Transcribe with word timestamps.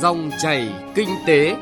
Dòng 0.00 0.30
chảy 0.38 0.72
kinh 0.94 1.08
tế. 1.26 1.56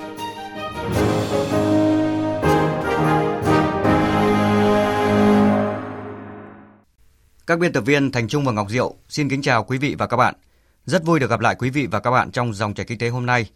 Các 7.46 7.58
biên 7.58 7.72
tập 7.72 7.80
viên 7.80 8.12
Thành 8.12 8.28
Trung 8.28 8.44
và 8.44 8.52
Ngọc 8.52 8.70
Diệu 8.70 8.94
xin 9.08 9.28
kính 9.28 9.42
chào 9.42 9.64
quý 9.64 9.78
vị 9.78 9.94
và 9.98 10.06
các 10.06 10.16
bạn. 10.16 10.34
Rất 10.86 11.04
vui 11.04 11.20
được 11.20 11.30
gặp 11.30 11.40
lại 11.40 11.54
quý 11.58 11.70
vị 11.70 11.86
và 11.86 12.00
các 12.00 12.10
bạn 12.10 12.30
trong 12.30 12.54
dòng 12.54 12.74
chảy 12.74 12.86
kinh 12.86 12.98
tế 12.98 13.08
hôm 13.08 13.26
nay. 13.26 13.46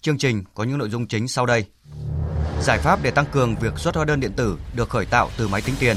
Chương 0.00 0.18
trình 0.18 0.44
có 0.54 0.64
những 0.64 0.78
nội 0.78 0.90
dung 0.90 1.06
chính 1.06 1.28
sau 1.28 1.46
đây. 1.46 1.64
Giải 2.62 2.78
pháp 2.78 2.98
để 3.02 3.10
tăng 3.10 3.26
cường 3.32 3.56
việc 3.56 3.78
xuất 3.78 3.94
hóa 3.94 4.04
đơn 4.04 4.20
điện 4.20 4.32
tử 4.36 4.58
được 4.76 4.90
khởi 4.90 5.06
tạo 5.06 5.30
từ 5.38 5.48
máy 5.48 5.62
tính 5.62 5.74
tiền. 5.78 5.96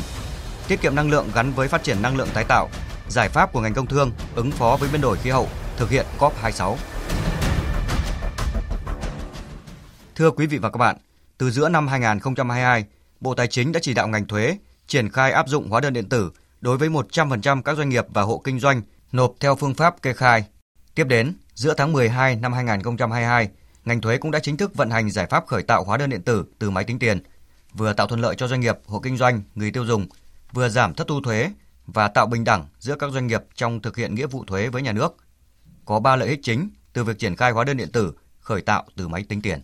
Tiết 0.68 0.82
kiệm 0.82 0.96
năng 0.96 1.10
lượng 1.10 1.28
gắn 1.36 1.52
với 1.52 1.68
phát 1.68 1.84
triển 1.84 2.02
năng 2.02 2.18
lượng 2.18 2.30
tái 2.34 2.46
tạo. 2.48 2.70
Giải 3.10 3.30
pháp 3.30 3.54
của 3.54 3.62
ngành 3.62 3.74
công 3.74 3.88
thương 3.88 4.12
ứng 4.36 4.52
phó 4.52 4.78
với 4.80 4.90
biến 4.92 5.02
đổi 5.02 5.18
khí 5.18 5.30
hậu, 5.30 5.48
thực 5.78 5.90
hiện 5.90 6.06
COP26. 6.20 6.76
Thưa 10.19 10.32
quý 10.32 10.47
vị 10.47 10.57
và 10.57 10.69
các 10.69 10.78
bạn, 10.78 10.97
từ 11.37 11.51
giữa 11.51 11.69
năm 11.69 11.87
2022, 11.87 12.86
Bộ 13.19 13.36
Tài 13.36 13.47
chính 13.47 13.71
đã 13.71 13.79
chỉ 13.83 13.93
đạo 13.93 14.07
ngành 14.07 14.28
thuế 14.28 14.57
triển 14.87 15.09
khai 15.09 15.32
áp 15.32 15.47
dụng 15.47 15.69
hóa 15.69 15.82
đơn 15.82 15.93
điện 15.93 16.09
tử 16.09 16.32
đối 16.61 16.78
với 16.78 16.89
100% 16.89 17.61
các 17.61 17.78
doanh 17.78 17.89
nghiệp 17.89 18.05
và 18.14 18.21
hộ 18.21 18.42
kinh 18.43 18.59
doanh 18.59 18.82
nộp 19.11 19.33
theo 19.39 19.55
phương 19.55 19.73
pháp 19.73 20.01
kê 20.01 20.14
khai. 20.14 20.45
Tiếp 20.95 21.04
đến, 21.04 21.33
giữa 21.54 21.73
tháng 21.73 21.93
12 21.93 22.36
năm 22.36 22.54
2022, 22.54 23.50
ngành 23.86 24.01
thuế 24.01 24.18
cũng 24.18 24.32
đã 24.32 24.39
chính 24.39 24.57
thức 24.57 24.75
vận 24.75 24.89
hành 24.89 25.09
giải 25.09 25.28
pháp 25.29 25.47
khởi 25.47 25.64
tạo 25.64 25.83
hóa 25.83 25.97
đơn 25.97 26.09
điện 26.09 26.21
tử 26.21 26.45
từ 26.59 26.70
máy 26.70 26.83
tính 26.83 27.00
tiền, 27.00 27.20
vừa 27.73 27.93
tạo 27.93 28.07
thuận 28.07 28.21
lợi 28.21 28.36
cho 28.36 28.47
doanh 28.47 28.59
nghiệp, 28.59 28.78
hộ 28.86 29.00
kinh 29.00 29.17
doanh, 29.17 29.42
người 29.56 29.71
tiêu 29.71 29.86
dùng, 29.86 30.07
vừa 30.51 30.70
giảm 30.70 30.93
thất 30.93 31.07
thu 31.07 31.21
thuế 31.21 31.51
và 31.86 32.08
tạo 32.08 32.25
bình 32.25 32.44
đẳng 32.44 32.67
giữa 32.80 32.95
các 32.95 33.11
doanh 33.11 33.28
nghiệp 33.28 33.42
trong 33.56 33.81
thực 33.81 33.97
hiện 33.97 34.16
nghĩa 34.16 34.28
vụ 34.28 34.44
thuế 34.47 34.67
với 34.67 34.81
nhà 34.81 34.92
nước. 34.92 35.17
Có 35.86 36.00
3 36.00 36.16
lợi 36.16 36.30
ích 36.30 36.39
chính 36.44 36.70
từ 36.94 37.03
việc 37.03 37.20
triển 37.20 37.36
khai 37.36 37.52
hóa 37.52 37.64
đơn 37.64 37.78
điện 37.78 37.92
tử 37.92 38.14
khởi 38.50 38.62
tạo 38.62 38.84
từ 38.95 39.08
máy 39.08 39.23
tính 39.30 39.42
tiền. 39.42 39.62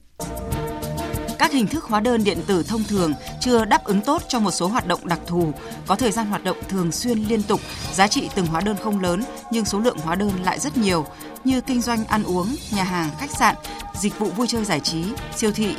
Các 1.40 1.52
hình 1.52 1.68
thức 1.68 1.84
hóa 1.84 2.00
đơn 2.00 2.24
điện 2.24 2.38
tử 2.48 2.64
thông 2.64 2.84
thường 2.84 3.14
chưa 3.40 3.66
đáp 3.66 3.84
ứng 3.84 4.02
tốt 4.02 4.22
cho 4.28 4.40
một 4.40 4.52
số 4.52 4.68
hoạt 4.68 4.88
động 4.88 5.08
đặc 5.08 5.20
thù, 5.28 5.52
có 5.88 5.96
thời 5.96 6.12
gian 6.12 6.28
hoạt 6.28 6.44
động 6.44 6.58
thường 6.70 6.92
xuyên 6.92 7.20
liên 7.20 7.44
tục, 7.44 7.62
giá 7.94 8.08
trị 8.08 8.30
từng 8.36 8.46
hóa 8.46 8.62
đơn 8.62 8.78
không 8.84 9.00
lớn 9.00 9.24
nhưng 9.52 9.66
số 9.66 9.80
lượng 9.80 9.98
hóa 9.98 10.16
đơn 10.16 10.32
lại 10.44 10.60
rất 10.60 10.78
nhiều, 10.78 11.06
như 11.44 11.62
kinh 11.62 11.82
doanh 11.82 12.06
ăn 12.06 12.24
uống, 12.24 12.56
nhà 12.72 12.84
hàng, 12.84 13.10
khách 13.20 13.32
sạn, 13.32 13.56
dịch 14.02 14.20
vụ 14.20 14.30
vui 14.30 14.48
chơi 14.48 14.66
giải 14.66 14.80
trí, 14.80 15.04
siêu 15.36 15.52
thị. 15.52 15.76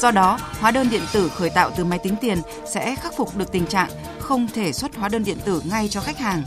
Do 0.00 0.10
đó, 0.10 0.38
hóa 0.60 0.70
đơn 0.70 0.88
điện 0.90 1.02
tử 1.12 1.28
khởi 1.28 1.50
tạo 1.50 1.70
từ 1.76 1.84
máy 1.84 1.98
tính 1.98 2.14
tiền 2.20 2.38
sẽ 2.72 2.96
khắc 2.96 3.16
phục 3.16 3.36
được 3.36 3.52
tình 3.52 3.66
trạng 3.66 3.90
không 4.18 4.48
thể 4.54 4.72
xuất 4.72 4.96
hóa 4.96 5.08
đơn 5.08 5.24
điện 5.24 5.38
tử 5.44 5.62
ngay 5.64 5.88
cho 5.88 6.00
khách 6.00 6.18
hàng, 6.18 6.42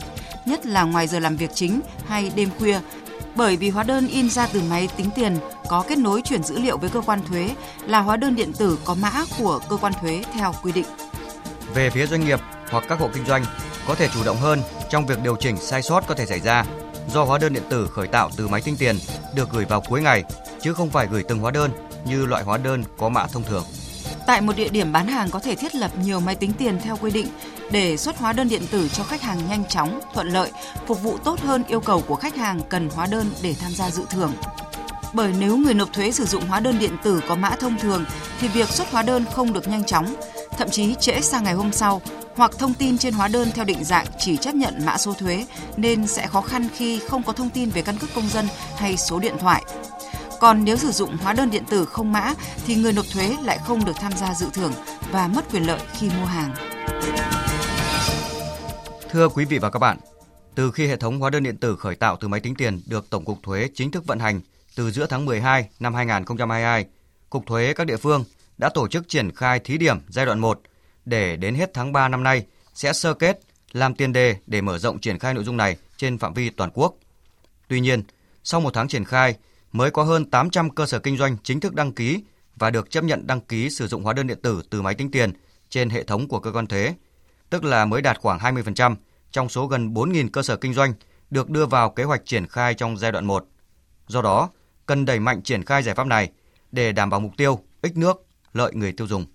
nhất 0.46 0.66
là 0.66 0.82
ngoài 0.82 1.06
giờ 1.06 1.18
làm 1.18 1.36
việc 1.36 1.50
chính 1.54 1.80
hay 2.08 2.32
đêm 2.34 2.50
khuya 2.58 2.80
bởi 3.36 3.56
vì 3.56 3.70
hóa 3.70 3.82
đơn 3.82 4.08
in 4.08 4.30
ra 4.30 4.46
từ 4.52 4.62
máy 4.70 4.88
tính 4.96 5.10
tiền, 5.14 5.36
có 5.68 5.84
kết 5.88 5.98
nối 5.98 6.22
chuyển 6.22 6.42
dữ 6.42 6.58
liệu 6.58 6.78
với 6.78 6.90
cơ 6.90 7.00
quan 7.00 7.20
thuế 7.28 7.50
là 7.86 8.00
hóa 8.00 8.16
đơn 8.16 8.34
điện 8.34 8.52
tử 8.52 8.78
có 8.84 8.94
mã 8.94 9.12
của 9.38 9.60
cơ 9.68 9.76
quan 9.76 9.92
thuế 10.00 10.22
theo 10.34 10.54
quy 10.62 10.72
định. 10.72 10.86
Về 11.74 11.90
phía 11.90 12.06
doanh 12.06 12.24
nghiệp 12.24 12.40
hoặc 12.70 12.84
các 12.88 12.98
hộ 12.98 13.08
kinh 13.14 13.26
doanh, 13.26 13.44
có 13.86 13.94
thể 13.94 14.08
chủ 14.14 14.24
động 14.24 14.36
hơn 14.36 14.62
trong 14.90 15.06
việc 15.06 15.22
điều 15.22 15.36
chỉnh 15.36 15.56
sai 15.56 15.82
sót 15.82 16.04
có 16.08 16.14
thể 16.14 16.26
xảy 16.26 16.40
ra 16.40 16.64
do 17.08 17.24
hóa 17.24 17.38
đơn 17.38 17.52
điện 17.52 17.62
tử 17.68 17.88
khởi 17.92 18.06
tạo 18.08 18.30
từ 18.36 18.48
máy 18.48 18.60
tính 18.60 18.76
tiền 18.76 18.96
được 19.34 19.50
gửi 19.50 19.64
vào 19.64 19.80
cuối 19.80 20.02
ngày, 20.02 20.24
chứ 20.60 20.74
không 20.74 20.90
phải 20.90 21.06
gửi 21.06 21.22
từng 21.28 21.38
hóa 21.38 21.50
đơn 21.50 21.70
như 22.04 22.26
loại 22.26 22.44
hóa 22.44 22.58
đơn 22.58 22.84
có 22.98 23.08
mã 23.08 23.26
thông 23.26 23.42
thường. 23.42 23.64
Tại 24.26 24.40
một 24.40 24.56
địa 24.56 24.68
điểm 24.68 24.92
bán 24.92 25.06
hàng 25.06 25.30
có 25.30 25.38
thể 25.38 25.54
thiết 25.54 25.74
lập 25.74 25.90
nhiều 26.02 26.20
máy 26.20 26.34
tính 26.34 26.52
tiền 26.52 26.78
theo 26.84 26.96
quy 26.96 27.10
định 27.10 27.26
để 27.70 27.96
xuất 27.96 28.18
hóa 28.18 28.32
đơn 28.32 28.48
điện 28.48 28.62
tử 28.70 28.88
cho 28.88 29.04
khách 29.04 29.22
hàng 29.22 29.38
nhanh 29.48 29.64
chóng, 29.64 30.00
thuận 30.14 30.28
lợi, 30.28 30.50
phục 30.86 31.02
vụ 31.02 31.18
tốt 31.24 31.40
hơn 31.40 31.64
yêu 31.68 31.80
cầu 31.80 32.02
của 32.08 32.16
khách 32.16 32.36
hàng 32.36 32.60
cần 32.68 32.90
hóa 32.94 33.06
đơn 33.06 33.30
để 33.42 33.54
tham 33.60 33.74
gia 33.74 33.90
dự 33.90 34.02
thưởng. 34.10 34.32
Bởi 35.12 35.32
nếu 35.40 35.56
người 35.56 35.74
nộp 35.74 35.92
thuế 35.92 36.12
sử 36.12 36.24
dụng 36.24 36.46
hóa 36.46 36.60
đơn 36.60 36.78
điện 36.78 36.96
tử 37.02 37.20
có 37.28 37.34
mã 37.34 37.50
thông 37.50 37.78
thường 37.78 38.04
thì 38.40 38.48
việc 38.48 38.68
xuất 38.68 38.90
hóa 38.90 39.02
đơn 39.02 39.24
không 39.32 39.52
được 39.52 39.68
nhanh 39.68 39.84
chóng, 39.84 40.14
thậm 40.58 40.70
chí 40.70 40.94
trễ 41.00 41.20
sang 41.20 41.44
ngày 41.44 41.54
hôm 41.54 41.72
sau 41.72 42.00
hoặc 42.36 42.50
thông 42.58 42.74
tin 42.74 42.98
trên 42.98 43.14
hóa 43.14 43.28
đơn 43.28 43.50
theo 43.54 43.64
định 43.64 43.84
dạng 43.84 44.06
chỉ 44.18 44.36
chấp 44.36 44.54
nhận 44.54 44.74
mã 44.86 44.98
số 44.98 45.12
thuế 45.12 45.46
nên 45.76 46.06
sẽ 46.06 46.26
khó 46.26 46.40
khăn 46.40 46.68
khi 46.74 47.00
không 47.08 47.22
có 47.22 47.32
thông 47.32 47.50
tin 47.50 47.70
về 47.70 47.82
căn 47.82 47.98
cước 47.98 48.14
công 48.14 48.28
dân 48.28 48.48
hay 48.76 48.96
số 48.96 49.18
điện 49.18 49.34
thoại. 49.40 49.62
Còn 50.42 50.64
nếu 50.64 50.76
sử 50.76 50.90
dụng 50.90 51.16
hóa 51.16 51.32
đơn 51.32 51.50
điện 51.50 51.64
tử 51.70 51.84
không 51.84 52.12
mã 52.12 52.34
thì 52.66 52.74
người 52.74 52.92
nộp 52.92 53.06
thuế 53.12 53.36
lại 53.42 53.58
không 53.64 53.84
được 53.84 53.92
tham 54.00 54.12
gia 54.12 54.34
dự 54.34 54.46
thưởng 54.52 54.72
và 55.10 55.28
mất 55.28 55.52
quyền 55.52 55.66
lợi 55.66 55.80
khi 55.92 56.10
mua 56.10 56.24
hàng. 56.24 56.54
Thưa 59.10 59.28
quý 59.28 59.44
vị 59.44 59.58
và 59.58 59.70
các 59.70 59.78
bạn, 59.78 59.98
từ 60.54 60.70
khi 60.70 60.86
hệ 60.86 60.96
thống 60.96 61.20
hóa 61.20 61.30
đơn 61.30 61.42
điện 61.42 61.56
tử 61.56 61.76
khởi 61.76 61.94
tạo 61.94 62.16
từ 62.20 62.28
máy 62.28 62.40
tính 62.40 62.54
tiền 62.54 62.80
được 62.86 63.10
Tổng 63.10 63.24
cục 63.24 63.38
Thuế 63.42 63.68
chính 63.74 63.90
thức 63.90 64.06
vận 64.06 64.18
hành 64.18 64.40
từ 64.76 64.90
giữa 64.90 65.06
tháng 65.06 65.24
12 65.24 65.68
năm 65.80 65.94
2022, 65.94 66.86
Cục 67.30 67.46
Thuế 67.46 67.72
các 67.74 67.86
địa 67.86 67.96
phương 67.96 68.24
đã 68.58 68.68
tổ 68.68 68.88
chức 68.88 69.08
triển 69.08 69.34
khai 69.34 69.58
thí 69.58 69.78
điểm 69.78 69.98
giai 70.08 70.26
đoạn 70.26 70.38
1 70.38 70.60
để 71.04 71.36
đến 71.36 71.54
hết 71.54 71.70
tháng 71.74 71.92
3 71.92 72.08
năm 72.08 72.22
nay 72.22 72.44
sẽ 72.74 72.92
sơ 72.92 73.14
kết 73.14 73.40
làm 73.72 73.94
tiền 73.94 74.12
đề 74.12 74.36
để 74.46 74.60
mở 74.60 74.78
rộng 74.78 74.98
triển 74.98 75.18
khai 75.18 75.34
nội 75.34 75.44
dung 75.44 75.56
này 75.56 75.76
trên 75.96 76.18
phạm 76.18 76.34
vi 76.34 76.50
toàn 76.50 76.70
quốc. 76.74 76.94
Tuy 77.68 77.80
nhiên, 77.80 78.02
sau 78.44 78.60
một 78.60 78.74
tháng 78.74 78.88
triển 78.88 79.04
khai, 79.04 79.36
mới 79.72 79.90
có 79.90 80.02
hơn 80.02 80.24
800 80.24 80.70
cơ 80.70 80.86
sở 80.86 80.98
kinh 80.98 81.16
doanh 81.16 81.36
chính 81.42 81.60
thức 81.60 81.74
đăng 81.74 81.92
ký 81.92 82.22
và 82.56 82.70
được 82.70 82.90
chấp 82.90 83.04
nhận 83.04 83.26
đăng 83.26 83.40
ký 83.40 83.70
sử 83.70 83.86
dụng 83.86 84.02
hóa 84.02 84.12
đơn 84.12 84.26
điện 84.26 84.38
tử 84.42 84.62
từ 84.70 84.82
máy 84.82 84.94
tính 84.94 85.10
tiền 85.10 85.32
trên 85.68 85.90
hệ 85.90 86.02
thống 86.02 86.28
của 86.28 86.40
cơ 86.40 86.52
quan 86.52 86.66
thuế, 86.66 86.94
tức 87.50 87.64
là 87.64 87.84
mới 87.84 88.02
đạt 88.02 88.18
khoảng 88.18 88.38
20% 88.38 88.96
trong 89.30 89.48
số 89.48 89.66
gần 89.66 89.94
4.000 89.94 90.28
cơ 90.32 90.42
sở 90.42 90.56
kinh 90.56 90.74
doanh 90.74 90.94
được 91.30 91.50
đưa 91.50 91.66
vào 91.66 91.90
kế 91.90 92.04
hoạch 92.04 92.26
triển 92.26 92.46
khai 92.46 92.74
trong 92.74 92.96
giai 92.96 93.12
đoạn 93.12 93.24
1. 93.24 93.46
Do 94.06 94.22
đó, 94.22 94.50
cần 94.86 95.04
đẩy 95.04 95.20
mạnh 95.20 95.42
triển 95.42 95.64
khai 95.64 95.82
giải 95.82 95.94
pháp 95.94 96.06
này 96.06 96.30
để 96.72 96.92
đảm 96.92 97.10
bảo 97.10 97.20
mục 97.20 97.32
tiêu 97.36 97.58
ích 97.82 97.96
nước, 97.96 98.26
lợi 98.52 98.74
người 98.74 98.92
tiêu 98.92 99.06
dùng. 99.06 99.26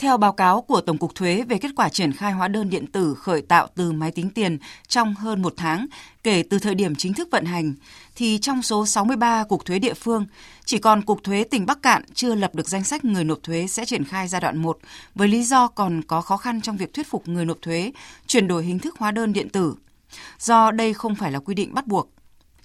Theo 0.00 0.16
báo 0.16 0.32
cáo 0.32 0.60
của 0.62 0.80
Tổng 0.80 0.98
cục 0.98 1.14
Thuế 1.14 1.42
về 1.48 1.58
kết 1.58 1.70
quả 1.76 1.88
triển 1.88 2.12
khai 2.12 2.32
hóa 2.32 2.48
đơn 2.48 2.70
điện 2.70 2.86
tử 2.86 3.14
khởi 3.14 3.42
tạo 3.42 3.68
từ 3.74 3.92
máy 3.92 4.10
tính 4.10 4.30
tiền 4.30 4.58
trong 4.88 5.14
hơn 5.14 5.42
một 5.42 5.54
tháng 5.56 5.86
kể 6.22 6.42
từ 6.50 6.58
thời 6.58 6.74
điểm 6.74 6.94
chính 6.94 7.14
thức 7.14 7.28
vận 7.30 7.44
hành, 7.44 7.74
thì 8.14 8.38
trong 8.38 8.62
số 8.62 8.86
63 8.86 9.44
cục 9.44 9.64
thuế 9.64 9.78
địa 9.78 9.94
phương, 9.94 10.26
chỉ 10.64 10.78
còn 10.78 11.02
Cục 11.02 11.24
Thuế 11.24 11.44
tỉnh 11.44 11.66
Bắc 11.66 11.82
Cạn 11.82 12.02
chưa 12.14 12.34
lập 12.34 12.54
được 12.54 12.68
danh 12.68 12.84
sách 12.84 13.04
người 13.04 13.24
nộp 13.24 13.38
thuế 13.42 13.66
sẽ 13.66 13.84
triển 13.84 14.04
khai 14.04 14.28
giai 14.28 14.40
đoạn 14.40 14.56
1 14.56 14.78
với 15.14 15.28
lý 15.28 15.44
do 15.44 15.68
còn 15.68 16.02
có 16.02 16.20
khó 16.20 16.36
khăn 16.36 16.60
trong 16.60 16.76
việc 16.76 16.94
thuyết 16.94 17.10
phục 17.10 17.28
người 17.28 17.44
nộp 17.44 17.62
thuế 17.62 17.92
chuyển 18.26 18.48
đổi 18.48 18.64
hình 18.64 18.78
thức 18.78 18.94
hóa 18.98 19.10
đơn 19.10 19.32
điện 19.32 19.48
tử. 19.48 19.74
Do 20.38 20.70
đây 20.70 20.94
không 20.94 21.14
phải 21.14 21.32
là 21.32 21.38
quy 21.38 21.54
định 21.54 21.74
bắt 21.74 21.86
buộc. 21.86 22.10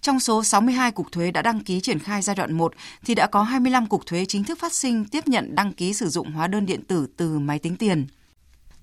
Trong 0.06 0.20
số 0.20 0.44
62 0.44 0.92
cục 0.92 1.12
thuế 1.12 1.32
đã 1.32 1.42
đăng 1.42 1.60
ký 1.60 1.82
triển 1.82 2.00
khai 2.00 2.22
giai 2.22 2.36
đoạn 2.36 2.54
1 2.54 2.74
thì 3.06 3.16
đã 3.16 3.28
có 3.28 3.44
25 3.44 3.86
cục 3.86 4.06
thuế 4.06 4.26
chính 4.26 4.44
thức 4.44 4.60
phát 4.60 4.74
sinh 4.74 5.06
tiếp 5.06 5.28
nhận 5.28 5.56
đăng 5.56 5.74
ký 5.74 5.94
sử 5.94 6.10
dụng 6.10 6.32
hóa 6.32 6.48
đơn 6.48 6.66
điện 6.66 6.82
tử 6.88 7.08
từ 7.18 7.40
máy 7.40 7.60
tính 7.60 7.76
tiền. 7.78 8.08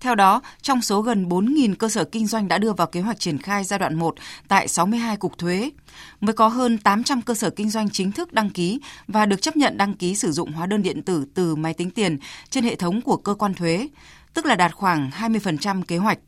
Theo 0.00 0.14
đó, 0.14 0.42
trong 0.62 0.82
số 0.82 1.02
gần 1.02 1.28
4.000 1.28 1.74
cơ 1.74 1.88
sở 1.88 2.04
kinh 2.04 2.26
doanh 2.26 2.48
đã 2.48 2.58
đưa 2.58 2.72
vào 2.72 2.86
kế 2.86 3.00
hoạch 3.00 3.20
triển 3.20 3.38
khai 3.38 3.64
giai 3.64 3.78
đoạn 3.78 3.94
1 3.94 4.14
tại 4.48 4.68
62 4.68 5.16
cục 5.16 5.38
thuế, 5.38 5.70
mới 6.20 6.32
có 6.32 6.48
hơn 6.48 6.78
800 6.78 7.22
cơ 7.22 7.34
sở 7.34 7.50
kinh 7.50 7.70
doanh 7.70 7.90
chính 7.90 8.12
thức 8.12 8.32
đăng 8.32 8.50
ký 8.50 8.80
và 9.08 9.26
được 9.26 9.42
chấp 9.42 9.56
nhận 9.56 9.76
đăng 9.76 9.94
ký 9.94 10.14
sử 10.14 10.32
dụng 10.32 10.52
hóa 10.52 10.66
đơn 10.66 10.82
điện 10.82 11.02
tử 11.02 11.24
từ 11.34 11.56
máy 11.56 11.74
tính 11.74 11.90
tiền 11.90 12.18
trên 12.50 12.64
hệ 12.64 12.74
thống 12.76 13.00
của 13.02 13.16
cơ 13.16 13.34
quan 13.34 13.54
thuế, 13.54 13.88
tức 14.34 14.46
là 14.46 14.54
đạt 14.54 14.72
khoảng 14.74 15.10
20% 15.10 15.82
kế 15.82 15.96
hoạch. 15.96 16.18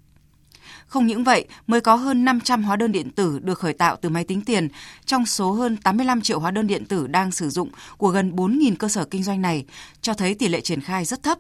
Không 0.95 1.07
những 1.07 1.25
vậy, 1.25 1.45
mới 1.67 1.81
có 1.81 1.95
hơn 1.95 2.25
500 2.25 2.65
hóa 2.65 2.77
đơn 2.77 2.93
điện 2.93 3.11
tử 3.11 3.39
được 3.43 3.59
khởi 3.59 3.73
tạo 3.73 3.97
từ 3.97 4.09
máy 4.09 4.25
tính 4.25 4.41
tiền, 4.47 4.69
trong 5.05 5.27
số 5.27 5.53
hơn 5.53 5.77
85 5.77 6.21
triệu 6.21 6.41
hóa 6.41 6.51
đơn 6.51 6.67
điện 6.67 6.85
tử 6.85 7.07
đang 7.07 7.31
sử 7.31 7.49
dụng 7.51 7.69
của 7.99 8.09
gần 8.09 8.33
4.000 8.37 8.75
cơ 8.79 8.89
sở 8.89 9.05
kinh 9.05 9.23
doanh 9.23 9.43
này, 9.43 9.65
cho 10.01 10.15
thấy 10.15 10.35
tỷ 10.35 10.49
lệ 10.49 10.61
triển 10.61 10.81
khai 10.81 11.05
rất 11.05 11.23
thấp. 11.23 11.39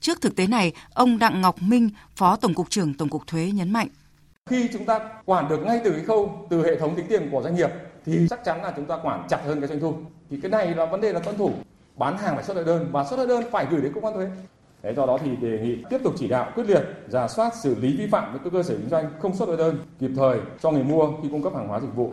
Trước 0.00 0.20
thực 0.20 0.36
tế 0.36 0.46
này, 0.46 0.72
ông 0.94 1.18
Đặng 1.18 1.40
Ngọc 1.40 1.62
Minh, 1.62 1.90
Phó 2.16 2.36
Tổng 2.36 2.54
cục 2.54 2.70
trưởng 2.70 2.94
Tổng 2.94 3.08
cục 3.08 3.26
Thuế 3.26 3.50
nhấn 3.54 3.72
mạnh. 3.72 3.88
Khi 4.50 4.68
chúng 4.72 4.84
ta 4.84 5.00
quản 5.24 5.48
được 5.48 5.58
ngay 5.66 5.80
từ 5.84 5.90
cái 5.90 6.04
khâu 6.04 6.46
từ 6.50 6.64
hệ 6.64 6.80
thống 6.80 6.96
tính 6.96 7.06
tiền 7.08 7.28
của 7.32 7.42
doanh 7.42 7.54
nghiệp 7.54 7.70
thì 8.06 8.26
chắc 8.30 8.44
chắn 8.44 8.62
là 8.62 8.72
chúng 8.76 8.86
ta 8.86 8.96
quản 9.02 9.26
chặt 9.28 9.40
hơn 9.46 9.60
cái 9.60 9.68
doanh 9.68 9.80
thu. 9.80 9.94
Thì 10.30 10.38
cái 10.42 10.50
này 10.50 10.74
là 10.74 10.86
vấn 10.86 11.00
đề 11.00 11.12
là 11.12 11.20
tuân 11.20 11.38
thủ. 11.38 11.52
Bán 11.96 12.18
hàng 12.18 12.34
phải 12.34 12.44
xuất 12.44 12.54
hóa 12.54 12.64
đơn 12.66 12.88
và 12.92 13.04
xuất 13.04 13.16
hóa 13.16 13.26
đơn 13.26 13.44
phải 13.52 13.66
gửi 13.70 13.80
đến 13.80 13.92
cơ 13.94 14.00
quan 14.00 14.14
thuế. 14.14 14.26
Thế 14.86 14.94
do 14.94 15.06
đó 15.06 15.18
thì 15.24 15.36
đề 15.36 15.58
nghị 15.62 15.76
tiếp 15.90 15.98
tục 16.04 16.14
chỉ 16.18 16.28
đạo 16.28 16.52
quyết 16.54 16.64
liệt, 16.68 16.82
giả 17.08 17.28
soát 17.28 17.52
xử 17.62 17.74
lý 17.74 17.96
vi 17.96 18.06
phạm 18.06 18.32
với 18.32 18.40
các 18.44 18.50
cơ 18.52 18.62
sở 18.62 18.76
kinh 18.76 18.88
doanh 18.90 19.10
không 19.20 19.36
xuất 19.36 19.46
hóa 19.46 19.56
đơn 19.56 19.78
kịp 20.00 20.10
thời 20.16 20.38
cho 20.62 20.70
người 20.70 20.84
mua 20.84 21.12
khi 21.22 21.28
cung 21.30 21.42
cấp 21.42 21.52
hàng 21.56 21.68
hóa 21.68 21.80
dịch 21.80 21.94
vụ. 21.94 22.12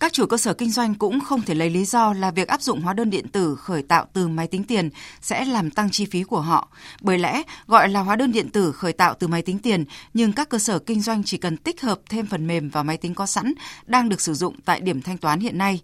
Các 0.00 0.12
chủ 0.12 0.26
cơ 0.26 0.36
sở 0.36 0.54
kinh 0.54 0.70
doanh 0.70 0.94
cũng 0.94 1.20
không 1.20 1.42
thể 1.42 1.54
lấy 1.54 1.70
lý 1.70 1.84
do 1.84 2.12
là 2.12 2.30
việc 2.30 2.48
áp 2.48 2.62
dụng 2.62 2.80
hóa 2.80 2.92
đơn 2.92 3.10
điện 3.10 3.28
tử 3.28 3.56
khởi 3.56 3.82
tạo 3.82 4.06
từ 4.12 4.28
máy 4.28 4.46
tính 4.46 4.64
tiền 4.64 4.90
sẽ 5.20 5.44
làm 5.44 5.70
tăng 5.70 5.90
chi 5.90 6.06
phí 6.06 6.22
của 6.22 6.40
họ. 6.40 6.68
Bởi 7.00 7.18
lẽ, 7.18 7.42
gọi 7.66 7.88
là 7.88 8.00
hóa 8.00 8.16
đơn 8.16 8.32
điện 8.32 8.48
tử 8.48 8.72
khởi 8.72 8.92
tạo 8.92 9.14
từ 9.18 9.28
máy 9.28 9.42
tính 9.42 9.58
tiền, 9.58 9.84
nhưng 10.14 10.32
các 10.32 10.48
cơ 10.48 10.58
sở 10.58 10.78
kinh 10.78 11.00
doanh 11.00 11.22
chỉ 11.24 11.36
cần 11.36 11.56
tích 11.56 11.82
hợp 11.82 12.00
thêm 12.08 12.26
phần 12.26 12.46
mềm 12.46 12.68
vào 12.68 12.84
máy 12.84 12.96
tính 12.96 13.14
có 13.14 13.26
sẵn 13.26 13.52
đang 13.86 14.08
được 14.08 14.20
sử 14.20 14.34
dụng 14.34 14.54
tại 14.64 14.80
điểm 14.80 15.02
thanh 15.02 15.18
toán 15.18 15.40
hiện 15.40 15.58
nay. 15.58 15.80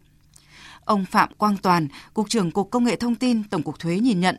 Ông 0.84 1.04
Phạm 1.04 1.28
Quang 1.38 1.56
Toàn, 1.56 1.88
Cục 2.14 2.28
trưởng 2.28 2.50
Cục 2.50 2.70
Công 2.70 2.84
nghệ 2.84 2.96
Thông 2.96 3.14
tin 3.14 3.44
Tổng 3.44 3.62
cục 3.62 3.78
Thuế 3.78 3.98
nhìn 3.98 4.20
nhận, 4.20 4.36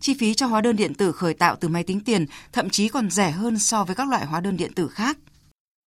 chi 0.00 0.16
phí 0.20 0.34
cho 0.34 0.46
hóa 0.46 0.60
đơn 0.60 0.76
điện 0.76 0.94
tử 0.94 1.12
khởi 1.12 1.34
tạo 1.34 1.56
từ 1.60 1.68
máy 1.68 1.84
tính 1.84 2.00
tiền 2.04 2.26
thậm 2.52 2.70
chí 2.70 2.88
còn 2.88 3.10
rẻ 3.10 3.30
hơn 3.30 3.58
so 3.58 3.84
với 3.84 3.96
các 3.96 4.08
loại 4.08 4.26
hóa 4.26 4.40
đơn 4.40 4.56
điện 4.56 4.72
tử 4.74 4.88
khác. 4.88 5.18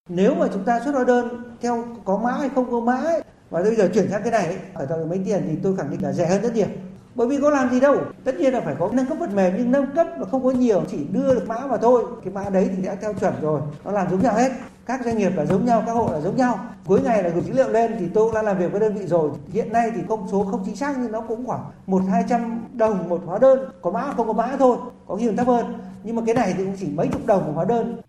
Nếu 0.08 0.34
mà 0.34 0.46
chúng 0.52 0.64
ta 0.64 0.80
xuất 0.84 0.94
hóa 0.94 1.04
đơn 1.04 1.42
theo 1.62 1.84
có 2.04 2.18
mã 2.18 2.32
hay 2.32 2.48
không 2.54 2.70
có 2.70 2.80
mã 2.80 2.96
ấy, 2.96 3.22
và 3.50 3.62
bây 3.62 3.76
giờ 3.76 3.90
chuyển 3.94 4.10
sang 4.10 4.22
cái 4.22 4.32
này 4.32 4.46
ấy, 4.46 4.58
khởi 4.74 4.86
tạo 4.86 4.98
mấy 5.08 5.20
tiền 5.24 5.46
thì 5.48 5.56
tôi 5.62 5.76
khẳng 5.76 5.90
định 5.90 6.02
là 6.02 6.12
rẻ 6.12 6.26
hơn 6.26 6.42
rất 6.42 6.54
nhiều. 6.54 6.66
Bởi 7.14 7.28
vì 7.28 7.38
có 7.42 7.50
làm 7.50 7.70
gì 7.70 7.80
đâu 7.80 7.96
tất 8.24 8.34
nhiên 8.38 8.52
là 8.52 8.60
phải 8.60 8.74
có 8.78 8.90
nâng 8.92 9.06
cấp 9.06 9.16
phần 9.20 9.36
mềm 9.36 9.54
nhưng 9.56 9.70
nâng 9.70 9.94
cấp 9.94 10.06
mà 10.18 10.26
không 10.30 10.44
có 10.44 10.50
nhiều 10.50 10.84
chỉ 10.90 10.98
đưa 11.12 11.34
được 11.34 11.48
mã 11.48 11.66
vào 11.66 11.78
thôi. 11.78 12.04
Cái 12.24 12.34
mã 12.34 12.50
đấy 12.50 12.70
thì 12.76 12.82
đã 12.82 12.94
theo 12.94 13.14
chuẩn 13.14 13.34
rồi 13.40 13.60
nó 13.84 13.90
làm 13.90 14.10
giống 14.10 14.22
nhau 14.22 14.34
hết 14.34 14.52
các 14.87 15.00
doanh 15.05 15.19
nghiệp 15.19 15.32
là 15.37 15.47
giống 15.47 15.65
nhau 15.65 15.82
các 15.87 15.93
hộ 15.93 16.12
là 16.12 16.21
giống 16.21 16.37
nhau. 16.37 16.67
Cuối 16.87 17.00
ngày 17.03 17.23
là 17.23 17.29
gửi 17.29 17.43
dữ 17.43 17.53
liệu 17.53 17.69
lên 17.69 17.97
thì 18.00 18.06
tôi 18.15 18.25
cũng 18.25 18.35
đã 18.35 18.43
làm 18.43 18.59
việc 18.59 18.73
với 18.73 18.81
đơn 18.81 18.94
vị 18.94 19.06
rồi. 19.06 19.31
Hiện 19.53 19.73
nay 19.73 19.91
thì 19.94 20.00
công 20.09 20.29
số 20.32 20.49
không 20.50 20.62
chính 20.67 20.77
xác 20.77 20.97
nhưng 20.99 21.12
nó 21.12 21.21
cũng 21.21 21.47
khoảng 21.47 21.65
một 21.87 22.03
hai 22.11 22.25
trăm 22.29 22.65
đồng 22.73 23.09
một 23.09 23.23
hóa 23.27 23.38
đơn. 23.38 23.59
Có 23.82 23.91
mã 23.91 24.12
không 24.17 24.27
có 24.27 24.32
mã 24.32 24.56
thôi 24.59 24.79
có 25.06 25.17
khi 25.17 25.27
còn 25.27 25.37
thấp 25.37 25.47
hơn. 25.47 25.75
Nhưng 26.05 26.17
mà 26.17 26.23
cái 26.27 26.35
này 26.35 26.55
thì 26.56 26.65
cũng 26.65 26.77
chỉ 26.81 26.87
mấy 26.87 27.09
chục 27.09 27.27
đồng 27.27 27.47
một 27.47 27.53
hóa 27.55 27.65
đơn. 27.65 28.00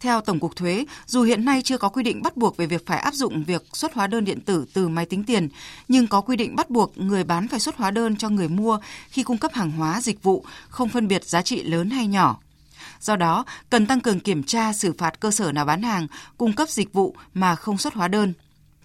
Theo 0.00 0.20
Tổng 0.20 0.40
cục 0.40 0.56
Thuế, 0.56 0.84
dù 1.06 1.22
hiện 1.22 1.44
nay 1.44 1.60
chưa 1.64 1.78
có 1.78 1.88
quy 1.88 2.02
định 2.02 2.22
bắt 2.22 2.36
buộc 2.36 2.56
về 2.56 2.66
việc 2.66 2.86
phải 2.86 2.98
áp 2.98 3.14
dụng 3.14 3.44
việc 3.46 3.62
xuất 3.72 3.94
hóa 3.94 4.06
đơn 4.06 4.24
điện 4.24 4.40
tử 4.40 4.64
từ 4.74 4.88
máy 4.88 5.06
tính 5.06 5.24
tiền, 5.24 5.48
nhưng 5.88 6.06
có 6.06 6.20
quy 6.20 6.36
định 6.36 6.56
bắt 6.56 6.70
buộc 6.70 6.98
người 6.98 7.24
bán 7.24 7.48
phải 7.48 7.60
xuất 7.60 7.76
hóa 7.76 7.90
đơn 7.90 8.16
cho 8.16 8.28
người 8.28 8.48
mua 8.48 8.78
khi 9.08 9.22
cung 9.22 9.38
cấp 9.38 9.52
hàng 9.54 9.70
hóa 9.70 10.00
dịch 10.00 10.22
vụ, 10.22 10.44
không 10.68 10.88
phân 10.88 11.08
biệt 11.08 11.24
giá 11.24 11.42
trị 11.42 11.62
lớn 11.62 11.90
hay 11.90 12.06
nhỏ. 12.06 12.38
Do 13.00 13.16
đó, 13.16 13.44
cần 13.70 13.86
tăng 13.86 14.00
cường 14.00 14.20
kiểm 14.20 14.42
tra 14.42 14.72
xử 14.72 14.92
phạt 14.98 15.20
cơ 15.20 15.30
sở 15.30 15.52
nào 15.52 15.64
bán 15.64 15.82
hàng, 15.82 16.06
cung 16.38 16.52
cấp 16.52 16.68
dịch 16.68 16.92
vụ 16.92 17.14
mà 17.34 17.54
không 17.54 17.78
xuất 17.78 17.94
hóa 17.94 18.08
đơn. 18.08 18.32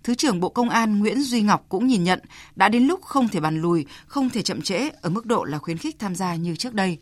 Thứ 0.03 0.15
trưởng 0.15 0.39
Bộ 0.39 0.49
Công 0.49 0.69
an 0.69 0.99
Nguyễn 0.99 1.21
Duy 1.21 1.41
Ngọc 1.41 1.65
cũng 1.69 1.87
nhìn 1.87 2.03
nhận 2.03 2.19
đã 2.55 2.69
đến 2.69 2.83
lúc 2.83 3.01
không 3.01 3.27
thể 3.27 3.39
bàn 3.39 3.61
lùi, 3.61 3.85
không 4.07 4.29
thể 4.29 4.41
chậm 4.41 4.61
trễ 4.61 4.89
ở 5.01 5.09
mức 5.09 5.25
độ 5.25 5.43
là 5.43 5.57
khuyến 5.57 5.77
khích 5.77 5.99
tham 5.99 6.15
gia 6.15 6.35
như 6.35 6.55
trước 6.55 6.73
đây. 6.73 6.97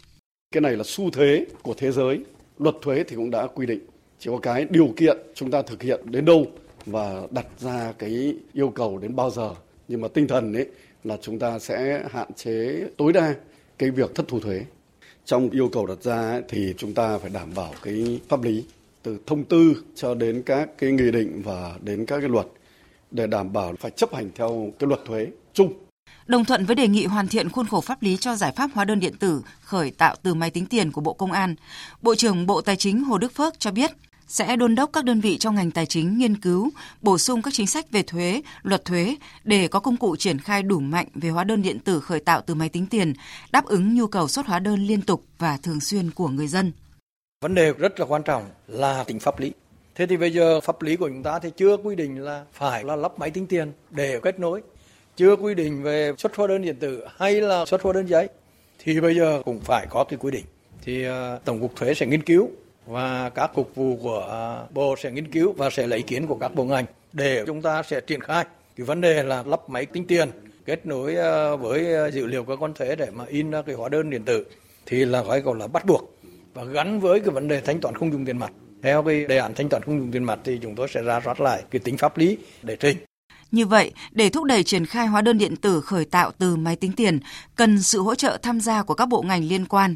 Cái 0.52 0.62
này 0.62 0.78
là 0.78 0.84
xu 0.86 1.10
thế 1.12 1.46
của 1.62 1.74
thế 1.78 1.92
giới. 1.92 2.20
Luật 2.58 2.76
thuế 2.82 3.04
thì 3.04 3.16
cũng 3.16 3.32
đã 3.32 3.48
quy 3.56 3.66
định 3.66 3.80
chỉ 4.20 4.30
có 4.32 4.38
cái 4.38 4.66
điều 4.70 4.94
kiện 4.98 5.18
chúng 5.36 5.52
ta 5.52 5.62
thực 5.62 5.82
hiện 5.82 6.02
đến 6.06 6.26
đâu 6.26 6.46
và 6.86 7.22
đặt 7.32 7.46
ra 7.60 7.94
cái 8.00 8.36
yêu 8.54 8.70
cầu 8.70 8.98
đến 8.98 9.16
bao 9.16 9.30
giờ 9.30 9.56
nhưng 9.88 10.02
mà 10.02 10.08
tinh 10.08 10.28
thần 10.28 10.54
ấy 10.54 10.68
là 11.04 11.18
chúng 11.22 11.40
ta 11.40 11.60
sẽ 11.60 12.04
hạn 12.12 12.34
chế 12.34 12.84
tối 12.98 13.14
đa 13.14 13.36
cái 13.78 13.92
việc 13.92 14.16
thất 14.16 14.28
thu 14.28 14.40
thuế 14.40 14.66
trong 15.26 15.50
yêu 15.50 15.70
cầu 15.74 15.86
đặt 15.86 16.04
ra 16.04 16.42
thì 16.50 16.74
chúng 16.78 16.94
ta 16.94 17.18
phải 17.18 17.30
đảm 17.30 17.50
bảo 17.56 17.74
cái 17.82 18.20
pháp 18.30 18.44
lý 18.44 18.64
từ 19.04 19.18
thông 19.26 19.44
tư 19.44 19.84
cho 19.96 20.14
đến 20.14 20.44
các 20.46 20.70
cái 20.78 20.92
nghị 20.92 21.12
định 21.12 21.42
và 21.46 21.74
đến 21.82 22.06
các 22.06 22.20
cái 22.20 22.30
luật 22.30 22.48
để 23.12 23.28
đảm 23.28 23.54
bảo 23.54 23.74
phải 23.80 23.92
chấp 23.92 24.16
hành 24.16 24.30
theo 24.36 24.72
cái 24.80 24.88
luật 24.88 25.00
thuế 25.06 25.28
chung 25.54 25.74
đồng 26.28 26.46
thuận 26.46 26.66
với 26.66 26.76
đề 26.76 26.88
nghị 26.88 27.06
hoàn 27.06 27.28
thiện 27.28 27.50
khuôn 27.50 27.68
khổ 27.68 27.82
pháp 27.82 28.04
lý 28.04 28.18
cho 28.18 28.36
giải 28.36 28.52
pháp 28.56 28.70
hóa 28.74 28.86
đơn 28.86 29.00
điện 29.00 29.14
tử 29.20 29.42
khởi 29.62 29.92
tạo 29.92 30.16
từ 30.24 30.34
máy 30.34 30.50
tính 30.50 30.66
tiền 30.66 30.92
của 30.92 31.02
Bộ 31.02 31.14
Công 31.14 31.32
an. 31.32 31.56
Bộ 32.02 32.16
trưởng 32.16 32.46
Bộ 32.46 32.62
Tài 32.62 32.76
chính 32.76 33.04
Hồ 33.04 33.18
Đức 33.18 33.36
Phước 33.36 33.60
cho 33.60 33.72
biết, 33.72 33.92
sẽ 34.28 34.56
đôn 34.56 34.76
đốc 34.76 34.90
các 34.94 35.06
đơn 35.06 35.22
vị 35.22 35.38
trong 35.38 35.56
ngành 35.56 35.72
tài 35.72 35.86
chính 35.86 36.18
nghiên 36.18 36.38
cứu, 36.38 36.70
bổ 37.02 37.18
sung 37.18 37.42
các 37.42 37.54
chính 37.54 37.68
sách 37.68 37.92
về 37.92 38.04
thuế, 38.04 38.42
luật 38.62 38.86
thuế 38.86 39.16
để 39.44 39.68
có 39.68 39.80
công 39.80 39.98
cụ 39.98 40.16
triển 40.16 40.40
khai 40.40 40.64
đủ 40.64 40.80
mạnh 40.80 41.08
về 41.16 41.30
hóa 41.30 41.44
đơn 41.44 41.62
điện 41.62 41.80
tử 41.80 42.00
khởi 42.00 42.20
tạo 42.20 42.42
từ 42.46 42.56
máy 42.56 42.70
tính 42.70 42.86
tiền, 42.86 43.14
đáp 43.52 43.66
ứng 43.66 43.96
nhu 43.96 44.08
cầu 44.08 44.28
xuất 44.28 44.46
hóa 44.46 44.60
đơn 44.60 44.80
liên 44.80 45.02
tục 45.02 45.24
và 45.40 45.58
thường 45.64 45.80
xuyên 45.80 46.12
của 46.12 46.28
người 46.28 46.48
dân. 46.48 46.72
Vấn 47.42 47.56
đề 47.56 47.74
rất 47.74 48.00
là 48.00 48.06
quan 48.06 48.24
trọng 48.24 48.44
là 48.68 49.04
tính 49.04 49.20
pháp 49.20 49.40
lý. 49.40 49.52
Thế 49.96 50.06
thì 50.06 50.18
bây 50.18 50.34
giờ 50.34 50.62
pháp 50.62 50.82
lý 50.82 50.96
của 50.96 51.10
chúng 51.10 51.24
ta 51.24 51.40
thì 51.40 51.50
chưa 51.58 51.78
quy 51.78 51.96
định 51.96 52.24
là 52.24 52.46
phải 52.54 52.84
là 52.84 52.96
lắp 52.96 53.20
máy 53.20 53.30
tính 53.30 53.48
tiền 53.48 53.72
để 53.90 54.20
kết 54.24 54.40
nối, 54.40 54.62
chưa 55.16 55.36
quy 55.36 55.56
định 55.56 55.84
về 55.84 56.14
xuất 56.18 56.36
hóa 56.36 56.48
đơn 56.48 56.62
điện 56.62 56.76
tử 56.80 57.06
hay 57.18 57.42
là 57.42 57.66
xuất 57.66 57.82
hóa 57.82 57.94
đơn 57.94 58.06
giấy 58.06 58.28
thì 58.80 59.02
bây 59.02 59.16
giờ 59.16 59.42
cũng 59.46 59.60
phải 59.60 59.88
có 59.90 60.04
cái 60.04 60.20
quy 60.22 60.32
định. 60.32 60.46
Thì 60.82 61.04
ờ, 61.04 61.40
tổng 61.46 61.62
cục 61.62 61.76
thuế 61.76 61.94
sẽ 61.94 62.06
nghiên 62.06 62.24
cứu 62.24 62.50
và 62.86 63.30
các 63.30 63.52
cục 63.54 63.76
vụ 63.76 64.00
của 64.04 64.28
à, 64.32 64.68
bộ 64.74 64.96
sẽ 65.02 65.12
nghiên 65.12 65.32
cứu 65.32 65.54
và 65.58 65.70
sẽ 65.70 65.88
lấy 65.88 65.98
ý 65.98 66.04
kiến 66.04 66.28
của 66.28 66.36
các 66.36 66.56
bộ 66.56 66.64
ngành 66.64 66.86
để 67.14 67.44
chúng 67.48 67.62
ta 67.62 67.84
sẽ 67.84 68.02
triển 68.02 68.22
khai. 68.22 68.46
Cái 68.76 68.86
vấn 68.86 69.02
đề 69.02 69.24
là 69.24 69.44
lắp 69.46 69.70
máy 69.70 69.86
tính 69.86 70.08
tiền 70.08 70.30
kết 70.66 70.86
nối 70.86 71.16
à, 71.16 71.56
với 71.56 71.96
à, 71.96 72.08
dữ 72.08 72.26
liệu 72.26 72.44
cơ 72.44 72.56
quan 72.56 72.74
thuế 72.74 72.96
để 72.96 73.08
mà 73.14 73.26
in 73.28 73.52
cái 73.66 73.76
hóa 73.76 73.90
đơn 73.90 74.10
điện 74.10 74.24
tử 74.24 74.46
thì 74.86 75.06
là 75.06 75.22
gọi 75.22 75.42
gọi 75.42 75.56
là 75.60 75.68
bắt 75.68 75.86
buộc 75.86 76.20
và 76.54 76.64
gắn 76.64 77.00
với 77.00 77.20
cái 77.20 77.30
vấn 77.30 77.48
đề 77.48 77.62
thanh 77.62 77.80
toán 77.80 77.96
không 77.96 78.12
dùng 78.12 78.26
tiền 78.26 78.38
mặt. 78.38 78.52
Theo 78.84 79.04
cái 79.04 79.26
đề 79.26 79.38
án 79.38 79.54
thanh 79.54 79.70
toán 79.70 79.84
không 79.84 80.00
dùng 80.00 80.12
tiền 80.12 80.24
mặt 80.24 80.40
thì 80.44 80.60
chúng 80.62 80.76
tôi 80.76 80.88
sẽ 80.88 81.02
ra 81.02 81.22
soát 81.26 81.42
lại 81.42 81.64
cái 81.72 81.80
tính 81.80 81.98
pháp 81.98 82.18
lý 82.18 82.38
để 82.64 82.76
trình. 82.76 82.98
Như 83.52 83.66
vậy, 83.66 83.92
để 84.12 84.30
thúc 84.30 84.44
đẩy 84.44 84.64
triển 84.64 84.86
khai 84.86 85.08
hóa 85.08 85.22
đơn 85.22 85.38
điện 85.38 85.56
tử 85.56 85.82
khởi 85.82 86.06
tạo 86.06 86.32
từ 86.38 86.56
máy 86.56 86.76
tính 86.76 86.92
tiền, 86.92 87.20
cần 87.56 87.82
sự 87.82 88.02
hỗ 88.02 88.16
trợ 88.16 88.38
tham 88.42 88.60
gia 88.60 88.84
của 88.84 88.94
các 88.94 89.06
bộ 89.06 89.22
ngành 89.22 89.44
liên 89.44 89.66
quan. 89.66 89.96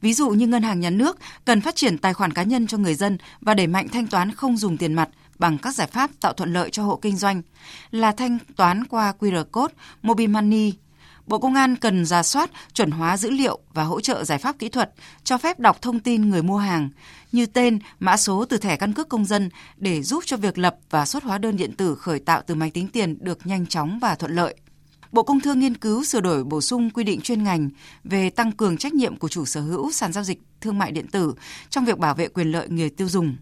Ví 0.00 0.14
dụ 0.14 0.30
như 0.30 0.46
ngân 0.46 0.62
hàng 0.62 0.80
nhà 0.80 0.90
nước 0.90 1.18
cần 1.44 1.60
phát 1.60 1.76
triển 1.76 1.98
tài 1.98 2.14
khoản 2.14 2.32
cá 2.32 2.42
nhân 2.42 2.66
cho 2.66 2.78
người 2.78 2.94
dân 2.94 3.18
và 3.40 3.54
đẩy 3.54 3.66
mạnh 3.66 3.88
thanh 3.88 4.06
toán 4.06 4.32
không 4.32 4.56
dùng 4.56 4.76
tiền 4.76 4.94
mặt 4.94 5.08
bằng 5.38 5.58
các 5.58 5.74
giải 5.74 5.86
pháp 5.86 6.10
tạo 6.20 6.32
thuận 6.32 6.52
lợi 6.52 6.70
cho 6.70 6.82
hộ 6.82 6.96
kinh 6.96 7.16
doanh 7.16 7.42
là 7.90 8.12
thanh 8.12 8.38
toán 8.56 8.84
qua 8.84 9.12
QR 9.18 9.44
code, 9.44 9.74
mobile 10.02 10.26
money. 10.26 10.72
Bộ 11.26 11.38
Công 11.38 11.54
an 11.54 11.76
cần 11.76 12.06
ra 12.06 12.22
soát, 12.22 12.50
chuẩn 12.72 12.90
hóa 12.90 13.16
dữ 13.16 13.30
liệu 13.30 13.58
và 13.74 13.82
hỗ 13.82 14.00
trợ 14.00 14.24
giải 14.24 14.38
pháp 14.38 14.58
kỹ 14.58 14.68
thuật 14.68 14.92
cho 15.24 15.38
phép 15.38 15.58
đọc 15.58 15.82
thông 15.82 16.00
tin 16.00 16.30
người 16.30 16.42
mua 16.42 16.58
hàng 16.58 16.90
như 17.32 17.46
tên, 17.46 17.78
mã 17.98 18.16
số 18.16 18.44
từ 18.44 18.56
thẻ 18.56 18.76
căn 18.76 18.92
cước 18.92 19.08
công 19.08 19.24
dân 19.24 19.50
để 19.76 20.02
giúp 20.02 20.22
cho 20.26 20.36
việc 20.36 20.58
lập 20.58 20.76
và 20.90 21.06
xuất 21.06 21.22
hóa 21.22 21.38
đơn 21.38 21.56
điện 21.56 21.72
tử 21.76 21.94
khởi 21.94 22.18
tạo 22.18 22.42
từ 22.46 22.54
máy 22.54 22.70
tính 22.70 22.88
tiền 22.88 23.16
được 23.20 23.46
nhanh 23.46 23.66
chóng 23.66 23.98
và 23.98 24.14
thuận 24.14 24.34
lợi. 24.34 24.56
Bộ 25.12 25.22
Công 25.22 25.40
Thương 25.40 25.58
nghiên 25.58 25.76
cứu 25.76 26.04
sửa 26.04 26.20
đổi 26.20 26.44
bổ 26.44 26.60
sung 26.60 26.90
quy 26.90 27.04
định 27.04 27.20
chuyên 27.20 27.44
ngành 27.44 27.70
về 28.04 28.30
tăng 28.30 28.52
cường 28.52 28.76
trách 28.76 28.94
nhiệm 28.94 29.16
của 29.16 29.28
chủ 29.28 29.44
sở 29.44 29.60
hữu 29.60 29.92
sàn 29.92 30.12
giao 30.12 30.24
dịch 30.24 30.40
thương 30.60 30.78
mại 30.78 30.92
điện 30.92 31.06
tử 31.06 31.34
trong 31.70 31.84
việc 31.84 31.98
bảo 31.98 32.14
vệ 32.14 32.28
quyền 32.28 32.52
lợi 32.52 32.68
người 32.68 32.90
tiêu 32.90 33.08
dùng. 33.08 33.36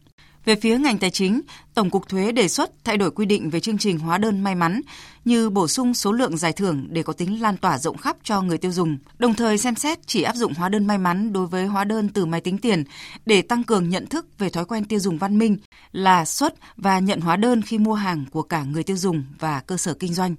Về 0.45 0.57
phía 0.57 0.79
ngành 0.79 0.99
tài 0.99 1.11
chính, 1.11 1.41
Tổng 1.75 1.91
cục 1.91 2.09
Thuế 2.09 2.33
đề 2.33 2.49
xuất 2.49 2.71
thay 2.85 2.97
đổi 2.97 3.11
quy 3.11 3.27
định 3.27 3.51
về 3.51 3.61
chương 3.61 3.79
trình 3.79 3.99
hóa 3.99 4.19
đơn 4.19 4.41
may 4.41 4.55
mắn 4.55 4.81
như 5.25 5.51
bổ 5.51 5.69
sung 5.69 5.95
số 5.95 6.13
lượng 6.13 6.37
giải 6.37 6.53
thưởng 6.53 6.87
để 6.91 7.03
có 7.03 7.13
tính 7.13 7.43
lan 7.43 7.57
tỏa 7.57 7.79
rộng 7.79 7.97
khắp 7.97 8.17
cho 8.23 8.43
người 8.43 8.59
tiêu 8.59 8.73
dùng, 8.73 8.99
đồng 9.19 9.35
thời 9.35 9.59
xem 9.59 9.75
xét 9.75 10.07
chỉ 10.07 10.23
áp 10.23 10.37
dụng 10.37 10.55
hóa 10.55 10.69
đơn 10.69 10.87
may 10.87 10.99
mắn 10.99 11.33
đối 11.33 11.47
với 11.47 11.67
hóa 11.67 11.85
đơn 11.85 12.09
từ 12.09 12.27
máy 12.27 12.41
tính 12.41 12.59
tiền 12.59 12.85
để 13.27 13.43
tăng 13.43 13.65
cường 13.65 13.89
nhận 13.89 14.07
thức 14.07 14.27
về 14.39 14.51
thói 14.51 14.65
quen 14.65 14.85
tiêu 14.85 15.01
dùng 15.01 15.19
văn 15.19 15.39
minh 15.39 15.57
là 15.93 16.25
xuất 16.25 16.55
và 16.77 16.99
nhận 16.99 17.21
hóa 17.21 17.37
đơn 17.37 17.63
khi 17.63 17.79
mua 17.79 17.95
hàng 17.95 18.25
của 18.31 18.43
cả 18.43 18.65
người 18.65 18.83
tiêu 18.83 18.97
dùng 18.97 19.25
và 19.39 19.61
cơ 19.61 19.77
sở 19.77 19.95
kinh 19.95 20.15
doanh. 20.15 20.35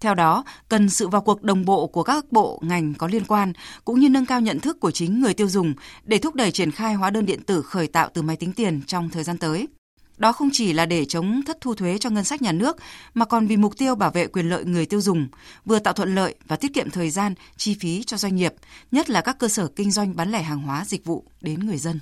Theo 0.00 0.14
đó, 0.14 0.44
cần 0.68 0.88
sự 0.88 1.08
vào 1.08 1.20
cuộc 1.20 1.42
đồng 1.42 1.64
bộ 1.64 1.86
của 1.86 2.02
các 2.02 2.32
bộ 2.32 2.60
ngành 2.62 2.94
có 2.94 3.06
liên 3.06 3.24
quan 3.24 3.52
cũng 3.84 4.00
như 4.00 4.08
nâng 4.08 4.26
cao 4.26 4.40
nhận 4.40 4.60
thức 4.60 4.80
của 4.80 4.90
chính 4.90 5.20
người 5.20 5.34
tiêu 5.34 5.48
dùng 5.48 5.74
để 6.04 6.18
thúc 6.18 6.34
đẩy 6.34 6.50
triển 6.50 6.70
khai 6.70 6.94
hóa 6.94 7.10
đơn 7.10 7.26
điện 7.26 7.42
tử 7.42 7.62
khởi 7.62 7.86
tạo 7.86 8.08
từ 8.14 8.22
máy 8.22 8.36
tính 8.36 8.52
tiền 8.52 8.80
trong 8.86 9.10
thời 9.10 9.24
gian 9.24 9.38
tới. 9.38 9.68
Đó 10.16 10.32
không 10.32 10.48
chỉ 10.52 10.72
là 10.72 10.86
để 10.86 11.04
chống 11.04 11.40
thất 11.46 11.58
thu 11.60 11.74
thuế 11.74 11.98
cho 11.98 12.10
ngân 12.10 12.24
sách 12.24 12.42
nhà 12.42 12.52
nước 12.52 12.76
mà 13.14 13.24
còn 13.24 13.46
vì 13.46 13.56
mục 13.56 13.78
tiêu 13.78 13.94
bảo 13.94 14.10
vệ 14.10 14.26
quyền 14.26 14.48
lợi 14.48 14.64
người 14.64 14.86
tiêu 14.86 15.00
dùng, 15.00 15.28
vừa 15.64 15.78
tạo 15.78 15.94
thuận 15.94 16.14
lợi 16.14 16.34
và 16.48 16.56
tiết 16.56 16.74
kiệm 16.74 16.90
thời 16.90 17.10
gian, 17.10 17.34
chi 17.56 17.76
phí 17.80 18.02
cho 18.02 18.16
doanh 18.16 18.36
nghiệp, 18.36 18.54
nhất 18.92 19.10
là 19.10 19.20
các 19.20 19.38
cơ 19.38 19.48
sở 19.48 19.66
kinh 19.66 19.90
doanh 19.90 20.16
bán 20.16 20.30
lẻ 20.30 20.42
hàng 20.42 20.62
hóa 20.62 20.84
dịch 20.84 21.04
vụ 21.04 21.24
đến 21.40 21.66
người 21.66 21.78
dân. 21.78 22.00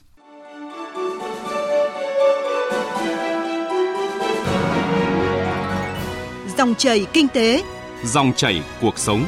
Dòng 6.59 6.75
chảy 6.75 7.07
kinh 7.13 7.29
tế 7.29 7.63
Dòng 8.05 8.33
chảy 8.33 8.63
cuộc 8.81 8.99
sống. 8.99 9.25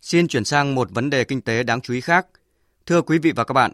Xin 0.00 0.28
chuyển 0.28 0.44
sang 0.44 0.74
một 0.74 0.90
vấn 0.90 1.10
đề 1.10 1.24
kinh 1.24 1.40
tế 1.40 1.62
đáng 1.62 1.80
chú 1.80 1.94
ý 1.94 2.00
khác. 2.00 2.26
Thưa 2.86 3.02
quý 3.02 3.18
vị 3.18 3.32
và 3.36 3.44
các 3.44 3.52
bạn, 3.52 3.72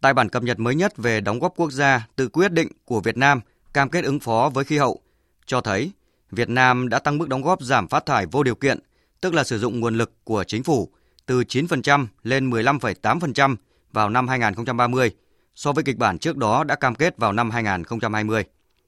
tại 0.00 0.14
bản 0.14 0.28
cập 0.28 0.42
nhật 0.42 0.58
mới 0.58 0.74
nhất 0.74 0.96
về 0.96 1.20
đóng 1.20 1.38
góp 1.38 1.52
quốc 1.56 1.70
gia 1.70 2.06
tự 2.16 2.28
quyết 2.28 2.52
định 2.52 2.68
của 2.84 3.00
Việt 3.00 3.16
Nam 3.16 3.40
cam 3.72 3.90
kết 3.90 4.04
ứng 4.04 4.20
phó 4.20 4.50
với 4.54 4.64
khí 4.64 4.78
hậu 4.78 5.00
cho 5.46 5.60
thấy 5.60 5.92
Việt 6.30 6.48
Nam 6.48 6.88
đã 6.88 6.98
tăng 6.98 7.18
mức 7.18 7.28
đóng 7.28 7.42
góp 7.42 7.62
giảm 7.62 7.88
phát 7.88 8.06
thải 8.06 8.26
vô 8.26 8.42
điều 8.42 8.54
kiện, 8.54 8.78
tức 9.20 9.34
là 9.34 9.44
sử 9.44 9.58
dụng 9.58 9.80
nguồn 9.80 9.98
lực 9.98 10.12
của 10.24 10.44
chính 10.44 10.62
phủ 10.62 10.88
từ 11.26 11.40
9% 11.40 12.06
lên 12.22 12.50
15,8% 12.50 13.56
vào 13.92 14.10
năm 14.10 14.28
2030 14.28 15.10
so 15.56 15.72
với 15.72 15.84
kịch 15.84 15.96
bản 15.96 16.18
trước 16.18 16.36
đó 16.36 16.64
đã 16.64 16.74
cam 16.74 16.94
kết 16.94 17.18
vào 17.18 17.32
năm 17.32 17.50
2020. 17.50 18.44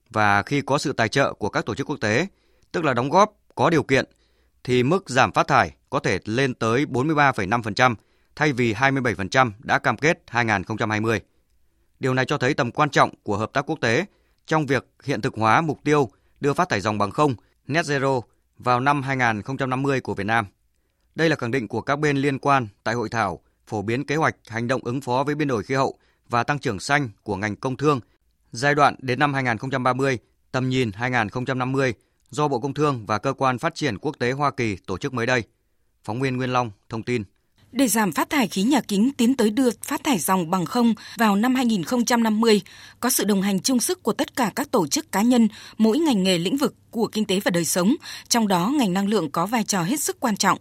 Và 0.09 0.43
khi 0.43 0.61
có 0.61 0.77
sự 0.77 0.93
tài 0.93 1.09
trợ 1.09 1.33
của 1.33 1.49
các 1.49 1.65
tổ 1.65 1.75
chức 1.75 1.89
quốc 1.89 1.97
tế, 2.01 2.27
tức 2.71 2.83
là 2.83 2.93
đóng 2.93 3.09
góp 3.09 3.33
có 3.55 3.69
điều 3.69 3.83
kiện, 3.83 4.05
thì 4.63 4.83
mức 4.83 5.09
giảm 5.09 5.31
phát 5.31 5.47
thải 5.47 5.75
có 5.89 5.99
thể 5.99 6.19
lên 6.25 6.53
tới 6.53 6.85
43,5% 6.85 7.95
thay 8.35 8.53
vì 8.53 8.73
27% 8.73 9.51
đã 9.59 9.79
cam 9.79 9.97
kết 9.97 10.23
2020. 10.27 11.21
Điều 11.99 12.13
này 12.13 12.25
cho 12.25 12.37
thấy 12.37 12.53
tầm 12.53 12.71
quan 12.71 12.89
trọng 12.89 13.09
của 13.23 13.37
hợp 13.37 13.53
tác 13.53 13.69
quốc 13.69 13.79
tế 13.81 14.05
trong 14.45 14.65
việc 14.65 14.87
hiện 15.03 15.21
thực 15.21 15.35
hóa 15.35 15.61
mục 15.61 15.79
tiêu 15.83 16.09
đưa 16.39 16.53
phát 16.53 16.69
thải 16.69 16.81
dòng 16.81 16.97
bằng 16.97 17.11
không 17.11 17.35
net 17.67 17.85
zero 17.85 18.21
vào 18.57 18.79
năm 18.79 19.01
2050 19.01 20.01
của 20.01 20.13
Việt 20.13 20.23
Nam. 20.23 20.45
Đây 21.15 21.29
là 21.29 21.35
khẳng 21.35 21.51
định 21.51 21.67
của 21.67 21.81
các 21.81 21.99
bên 21.99 22.17
liên 22.17 22.39
quan 22.39 22.67
tại 22.83 22.95
hội 22.95 23.09
thảo 23.09 23.39
phổ 23.67 23.81
biến 23.81 24.05
kế 24.05 24.15
hoạch 24.15 24.35
hành 24.47 24.67
động 24.67 24.81
ứng 24.83 25.01
phó 25.01 25.23
với 25.23 25.35
biến 25.35 25.47
đổi 25.47 25.63
khí 25.63 25.75
hậu 25.75 25.99
và 26.29 26.43
tăng 26.43 26.59
trưởng 26.59 26.79
xanh 26.79 27.09
của 27.23 27.35
ngành 27.35 27.55
công 27.55 27.77
thương 27.77 27.99
giai 28.51 28.75
đoạn 28.75 28.95
đến 28.99 29.19
năm 29.19 29.33
2030, 29.33 30.17
tầm 30.51 30.69
nhìn 30.69 30.91
2050 30.91 31.93
do 32.29 32.47
Bộ 32.47 32.59
Công 32.59 32.73
Thương 32.73 33.05
và 33.05 33.17
Cơ 33.17 33.33
quan 33.33 33.59
Phát 33.59 33.75
triển 33.75 33.97
Quốc 33.97 34.15
tế 34.19 34.31
Hoa 34.31 34.51
Kỳ 34.51 34.75
tổ 34.75 34.97
chức 34.97 35.13
mới 35.13 35.25
đây. 35.25 35.43
Phóng 36.03 36.21
viên 36.21 36.37
Nguyên 36.37 36.53
Long 36.53 36.71
thông 36.89 37.03
tin. 37.03 37.23
Để 37.71 37.87
giảm 37.87 38.11
phát 38.11 38.29
thải 38.29 38.47
khí 38.47 38.63
nhà 38.63 38.81
kính 38.81 39.11
tiến 39.17 39.37
tới 39.37 39.49
đưa 39.49 39.69
phát 39.81 40.03
thải 40.03 40.19
dòng 40.19 40.49
bằng 40.49 40.65
không 40.65 40.93
vào 41.17 41.35
năm 41.35 41.55
2050, 41.55 42.61
có 42.99 43.09
sự 43.09 43.23
đồng 43.23 43.41
hành 43.41 43.59
chung 43.59 43.79
sức 43.79 44.03
của 44.03 44.13
tất 44.13 44.35
cả 44.35 44.51
các 44.55 44.71
tổ 44.71 44.87
chức 44.87 45.11
cá 45.11 45.21
nhân, 45.21 45.47
mỗi 45.77 45.99
ngành 45.99 46.23
nghề 46.23 46.37
lĩnh 46.37 46.57
vực 46.57 46.75
của 46.91 47.07
kinh 47.07 47.25
tế 47.25 47.39
và 47.39 47.51
đời 47.51 47.65
sống, 47.65 47.95
trong 48.27 48.47
đó 48.47 48.73
ngành 48.77 48.93
năng 48.93 49.07
lượng 49.07 49.31
có 49.31 49.45
vai 49.45 49.63
trò 49.63 49.83
hết 49.83 49.99
sức 49.99 50.19
quan 50.19 50.37
trọng. 50.37 50.57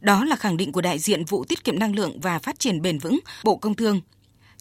Đó 0.00 0.24
là 0.24 0.36
khẳng 0.36 0.56
định 0.56 0.72
của 0.72 0.80
đại 0.80 0.98
diện 0.98 1.24
vụ 1.24 1.44
tiết 1.44 1.64
kiệm 1.64 1.78
năng 1.78 1.94
lượng 1.94 2.20
và 2.20 2.38
phát 2.38 2.58
triển 2.58 2.82
bền 2.82 2.98
vững 2.98 3.20
Bộ 3.44 3.56
Công 3.56 3.74
Thương. 3.74 4.00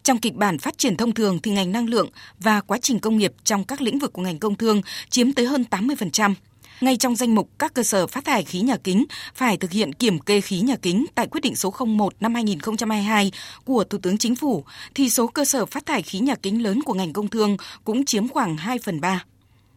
Trong 0.04 0.18
kịch 0.18 0.36
bản 0.36 0.58
phát 0.58 0.78
triển 0.78 0.98
thông 0.98 1.14
thường 1.14 1.40
thì 1.40 1.52
ngành 1.52 1.72
năng 1.72 1.90
lượng 1.90 2.10
và 2.40 2.62
quá 2.62 2.78
trình 2.82 3.00
công 3.00 3.18
nghiệp 3.18 3.34
trong 3.44 3.64
các 3.64 3.82
lĩnh 3.82 4.00
vực 4.00 4.14
của 4.14 4.22
ngành 4.22 4.40
công 4.40 4.56
thương 4.56 4.82
chiếm 5.10 5.34
tới 5.34 5.46
hơn 5.46 5.66
80% 5.72 6.34
ngay 6.82 6.98
trong 6.98 7.16
danh 7.16 7.36
mục 7.36 7.50
các 7.60 7.74
cơ 7.74 7.84
sở 7.84 8.08
phát 8.08 8.26
thải 8.26 8.44
khí 8.44 8.62
nhà 8.62 8.78
kính 8.78 9.06
phải 9.36 9.58
thực 9.58 9.72
hiện 9.72 9.94
kiểm 9.94 10.20
kê 10.20 10.42
khí 10.42 10.60
nhà 10.60 10.76
kính 10.76 11.06
tại 11.16 11.28
quyết 11.28 11.42
định 11.42 11.56
số 11.56 11.74
01 11.86 12.14
năm 12.20 12.34
2022 12.34 13.32
của 13.66 13.84
Thủ 13.84 13.98
tướng 13.98 14.18
Chính 14.18 14.36
phủ, 14.36 14.64
thì 14.96 15.10
số 15.10 15.28
cơ 15.28 15.46
sở 15.46 15.66
phát 15.66 15.86
thải 15.86 16.02
khí 16.02 16.20
nhà 16.20 16.36
kính 16.36 16.64
lớn 16.64 16.84
của 16.84 16.94
ngành 16.94 17.14
công 17.14 17.28
thương 17.28 17.58
cũng 17.84 18.06
chiếm 18.06 18.28
khoảng 18.28 18.58
2 18.58 18.80
phần 18.84 19.02
3. 19.02 19.24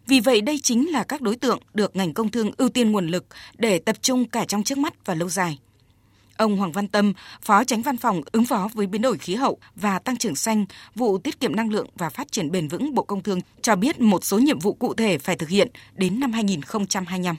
Vì 0.07 0.21
vậy 0.21 0.41
đây 0.41 0.59
chính 0.62 0.91
là 0.91 1.05
các 1.05 1.21
đối 1.21 1.37
tượng 1.37 1.61
được 1.75 1.97
ngành 1.97 2.14
công 2.14 2.31
thương 2.31 2.50
ưu 2.57 2.69
tiên 2.69 2.93
nguồn 2.93 3.07
lực 3.07 3.26
để 3.59 3.79
tập 3.79 3.97
trung 4.02 4.29
cả 4.29 4.45
trong 4.45 4.62
trước 4.62 4.79
mắt 4.79 4.95
và 5.05 5.14
lâu 5.14 5.29
dài. 5.29 5.59
Ông 6.43 6.57
Hoàng 6.57 6.73
Văn 6.73 6.89
Tâm, 6.89 7.13
Phó 7.43 7.65
Tránh 7.65 7.83
Văn 7.83 7.97
phòng 7.97 8.21
ứng 8.33 8.45
phó 8.45 8.69
với 8.75 8.87
biến 8.87 9.03
đổi 9.03 9.19
khí 9.19 9.35
hậu 9.35 9.59
và 9.77 9.99
tăng 9.99 10.17
trưởng 10.17 10.35
xanh, 10.35 10.65
vụ 10.95 11.19
tiết 11.19 11.41
kiệm 11.41 11.57
năng 11.57 11.71
lượng 11.71 11.87
và 11.97 12.11
phát 12.11 12.33
triển 12.33 12.51
bền 12.51 12.69
vững 12.69 12.95
Bộ 12.95 13.03
Công 13.03 13.23
Thương 13.23 13.41
cho 13.61 13.77
biết 13.77 14.01
một 14.01 14.25
số 14.25 14.39
nhiệm 14.39 14.59
vụ 14.59 14.73
cụ 14.73 14.95
thể 14.95 15.19
phải 15.19 15.37
thực 15.37 15.49
hiện 15.49 15.69
đến 15.97 16.21
năm 16.21 16.33
2025. 16.33 17.37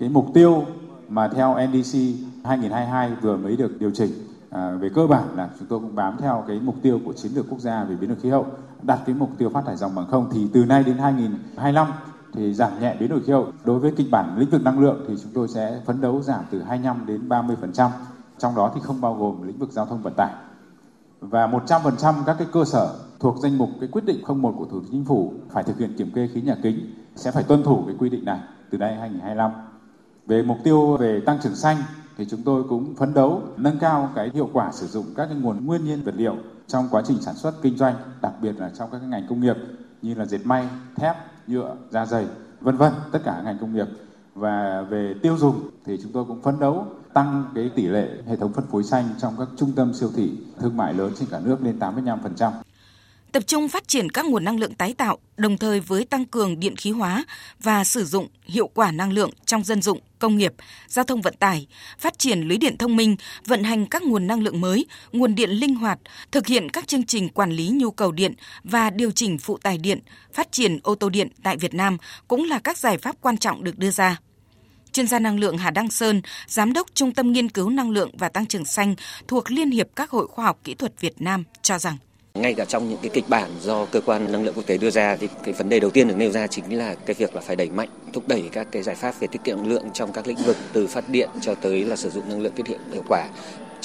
Cái 0.00 0.08
mục 0.08 0.26
tiêu 0.34 0.66
mà 1.08 1.28
theo 1.28 1.56
NDC 1.66 1.98
2022 2.44 3.10
vừa 3.22 3.36
mới 3.36 3.56
được 3.56 3.80
điều 3.80 3.90
chỉnh 3.90 4.10
à, 4.50 4.70
về 4.80 4.88
cơ 4.94 5.06
bản 5.06 5.36
là 5.36 5.48
chúng 5.58 5.68
tôi 5.68 5.78
cũng 5.78 5.94
bám 5.94 6.16
theo 6.20 6.44
cái 6.48 6.60
mục 6.60 6.76
tiêu 6.82 7.00
của 7.04 7.12
chiến 7.12 7.32
lược 7.34 7.46
quốc 7.48 7.60
gia 7.60 7.84
về 7.84 7.96
biến 8.00 8.08
đổi 8.08 8.18
khí 8.22 8.28
hậu 8.28 8.46
đặt 8.82 9.00
cái 9.06 9.14
mục 9.14 9.30
tiêu 9.38 9.50
phát 9.54 9.62
thải 9.66 9.76
dòng 9.76 9.94
bằng 9.94 10.06
không 10.10 10.30
thì 10.34 10.46
từ 10.52 10.64
nay 10.64 10.82
đến 10.82 10.98
2025 10.98 11.86
thì 12.32 12.54
giảm 12.54 12.80
nhẹ 12.80 12.96
biến 13.00 13.08
đổi 13.08 13.20
khí 13.22 13.32
hậu. 13.32 13.46
Đối 13.64 13.78
với 13.78 13.92
kịch 13.96 14.10
bản 14.10 14.38
lĩnh 14.38 14.50
vực 14.50 14.62
năng 14.62 14.80
lượng 14.80 15.04
thì 15.08 15.14
chúng 15.22 15.32
tôi 15.34 15.48
sẽ 15.48 15.80
phấn 15.86 16.00
đấu 16.00 16.22
giảm 16.22 16.44
từ 16.50 16.62
25 16.62 17.06
đến 17.06 17.28
30% 17.28 17.90
trong 18.38 18.54
đó 18.54 18.72
thì 18.74 18.80
không 18.84 19.00
bao 19.00 19.14
gồm 19.14 19.42
lĩnh 19.42 19.58
vực 19.58 19.72
giao 19.72 19.86
thông 19.86 20.02
vận 20.02 20.14
tải. 20.16 20.34
Và 21.20 21.46
100% 21.46 22.14
các 22.26 22.36
cái 22.38 22.46
cơ 22.52 22.64
sở 22.64 22.94
thuộc 23.20 23.36
danh 23.42 23.58
mục 23.58 23.70
cái 23.80 23.88
quyết 23.92 24.04
định 24.04 24.22
01 24.28 24.54
của 24.58 24.64
Thủ 24.64 24.80
tướng 24.80 24.90
Chính 24.90 25.04
phủ 25.04 25.32
phải 25.50 25.64
thực 25.64 25.78
hiện 25.78 25.94
kiểm 25.98 26.10
kê 26.10 26.28
khí 26.34 26.40
nhà 26.40 26.56
kính 26.62 26.94
sẽ 27.16 27.30
phải 27.30 27.42
tuân 27.42 27.62
thủ 27.62 27.82
cái 27.86 27.96
quy 27.98 28.10
định 28.10 28.24
này 28.24 28.40
từ 28.70 28.78
nay 28.78 28.96
2025. 28.96 29.50
Về 30.26 30.42
mục 30.42 30.58
tiêu 30.64 30.96
về 30.96 31.20
tăng 31.26 31.38
trưởng 31.42 31.54
xanh 31.54 31.76
thì 32.16 32.26
chúng 32.30 32.42
tôi 32.42 32.64
cũng 32.68 32.94
phấn 32.94 33.14
đấu 33.14 33.42
nâng 33.56 33.78
cao 33.78 34.10
cái 34.14 34.30
hiệu 34.34 34.50
quả 34.52 34.72
sử 34.72 34.86
dụng 34.86 35.04
các 35.16 35.26
cái 35.26 35.36
nguồn 35.36 35.66
nguyên 35.66 35.84
nhiên 35.84 36.02
vật 36.04 36.14
liệu 36.16 36.36
trong 36.66 36.88
quá 36.90 37.02
trình 37.04 37.18
sản 37.20 37.34
xuất 37.34 37.62
kinh 37.62 37.76
doanh, 37.76 37.94
đặc 38.22 38.32
biệt 38.42 38.60
là 38.60 38.70
trong 38.78 38.90
các 38.92 38.98
cái 38.98 39.08
ngành 39.08 39.26
công 39.28 39.40
nghiệp 39.40 39.56
như 40.02 40.14
là 40.14 40.26
dệt 40.26 40.40
may, 40.44 40.68
thép, 40.96 41.16
nhựa, 41.46 41.76
da 41.90 42.06
dày, 42.06 42.26
vân 42.60 42.76
vân, 42.76 42.92
tất 43.12 43.18
cả 43.24 43.42
ngành 43.44 43.58
công 43.58 43.74
nghiệp. 43.74 43.86
Và 44.34 44.82
về 44.90 45.14
tiêu 45.22 45.36
dùng 45.38 45.60
thì 45.84 45.98
chúng 46.02 46.12
tôi 46.12 46.24
cũng 46.24 46.42
phấn 46.42 46.58
đấu 46.60 46.86
tăng 47.16 47.44
cái 47.54 47.70
tỷ 47.76 47.86
lệ 47.86 48.08
hệ 48.28 48.36
thống 48.36 48.52
phân 48.52 48.64
phối 48.72 48.84
xanh 48.84 49.08
trong 49.20 49.34
các 49.38 49.48
trung 49.56 49.72
tâm 49.76 49.94
siêu 49.94 50.10
thị 50.16 50.30
thương 50.60 50.76
mại 50.76 50.94
lớn 50.94 51.12
trên 51.18 51.28
cả 51.30 51.40
nước 51.44 51.56
lên 51.62 51.78
85%. 51.78 52.52
Tập 53.32 53.42
trung 53.46 53.68
phát 53.68 53.88
triển 53.88 54.10
các 54.10 54.26
nguồn 54.26 54.44
năng 54.44 54.58
lượng 54.58 54.74
tái 54.74 54.94
tạo, 54.98 55.18
đồng 55.36 55.58
thời 55.58 55.80
với 55.80 56.04
tăng 56.04 56.24
cường 56.24 56.60
điện 56.60 56.76
khí 56.76 56.90
hóa 56.90 57.24
và 57.62 57.84
sử 57.84 58.04
dụng 58.04 58.28
hiệu 58.44 58.70
quả 58.74 58.90
năng 58.90 59.12
lượng 59.12 59.30
trong 59.44 59.64
dân 59.64 59.82
dụng, 59.82 60.00
công 60.18 60.36
nghiệp, 60.36 60.54
giao 60.88 61.04
thông 61.04 61.20
vận 61.20 61.34
tải, 61.38 61.66
phát 61.98 62.18
triển 62.18 62.40
lưới 62.40 62.58
điện 62.58 62.78
thông 62.78 62.96
minh, 62.96 63.16
vận 63.46 63.64
hành 63.64 63.86
các 63.86 64.02
nguồn 64.02 64.26
năng 64.26 64.42
lượng 64.42 64.60
mới, 64.60 64.86
nguồn 65.12 65.34
điện 65.34 65.50
linh 65.50 65.74
hoạt, 65.74 65.98
thực 66.32 66.46
hiện 66.46 66.70
các 66.70 66.88
chương 66.88 67.06
trình 67.06 67.28
quản 67.28 67.50
lý 67.50 67.68
nhu 67.68 67.90
cầu 67.90 68.12
điện 68.12 68.34
và 68.64 68.90
điều 68.90 69.10
chỉnh 69.10 69.38
phụ 69.38 69.58
tải 69.58 69.78
điện, 69.78 70.00
phát 70.32 70.52
triển 70.52 70.78
ô 70.82 70.94
tô 70.94 71.08
điện 71.08 71.28
tại 71.42 71.56
Việt 71.56 71.74
Nam 71.74 71.96
cũng 72.28 72.44
là 72.44 72.58
các 72.58 72.78
giải 72.78 72.98
pháp 72.98 73.16
quan 73.20 73.36
trọng 73.36 73.64
được 73.64 73.78
đưa 73.78 73.90
ra 73.90 74.18
chuyên 74.96 75.06
gia 75.06 75.18
năng 75.18 75.38
lượng 75.38 75.58
Hà 75.58 75.70
Đăng 75.70 75.90
Sơn, 75.90 76.22
giám 76.46 76.72
đốc 76.72 76.86
Trung 76.94 77.14
tâm 77.14 77.32
Nghiên 77.32 77.48
cứu 77.48 77.70
Năng 77.70 77.90
lượng 77.90 78.10
và 78.18 78.28
Tăng 78.28 78.46
trưởng 78.46 78.64
xanh 78.64 78.94
thuộc 79.28 79.50
Liên 79.50 79.70
hiệp 79.70 79.86
các 79.96 80.10
hội 80.10 80.26
khoa 80.26 80.44
học 80.44 80.58
kỹ 80.64 80.74
thuật 80.74 81.00
Việt 81.00 81.14
Nam 81.18 81.44
cho 81.62 81.78
rằng. 81.78 81.96
Ngay 82.34 82.54
cả 82.54 82.64
trong 82.64 82.88
những 82.88 82.98
cái 83.02 83.10
kịch 83.14 83.28
bản 83.28 83.50
do 83.60 83.84
cơ 83.84 84.00
quan 84.00 84.32
năng 84.32 84.44
lượng 84.44 84.54
quốc 84.54 84.66
tế 84.66 84.78
đưa 84.78 84.90
ra 84.90 85.16
thì 85.20 85.28
cái 85.44 85.54
vấn 85.54 85.68
đề 85.68 85.80
đầu 85.80 85.90
tiên 85.90 86.08
được 86.08 86.14
nêu 86.16 86.30
ra 86.30 86.46
chính 86.46 86.78
là 86.78 86.94
cái 86.94 87.14
việc 87.14 87.34
là 87.34 87.40
phải 87.40 87.56
đẩy 87.56 87.70
mạnh 87.70 87.88
thúc 88.12 88.28
đẩy 88.28 88.44
các 88.52 88.66
cái 88.72 88.82
giải 88.82 88.94
pháp 88.94 89.20
về 89.20 89.26
tiết 89.26 89.44
kiệm 89.44 89.56
năng 89.56 89.66
lượng 89.66 89.84
trong 89.92 90.12
các 90.12 90.26
lĩnh 90.26 90.38
vực 90.46 90.56
từ 90.72 90.86
phát 90.86 91.08
điện 91.08 91.28
cho 91.40 91.54
tới 91.54 91.84
là 91.84 91.96
sử 91.96 92.10
dụng 92.10 92.28
năng 92.28 92.40
lượng 92.40 92.52
tiết 92.52 92.66
kiệm 92.66 92.80
hiệu 92.92 93.04
quả 93.08 93.28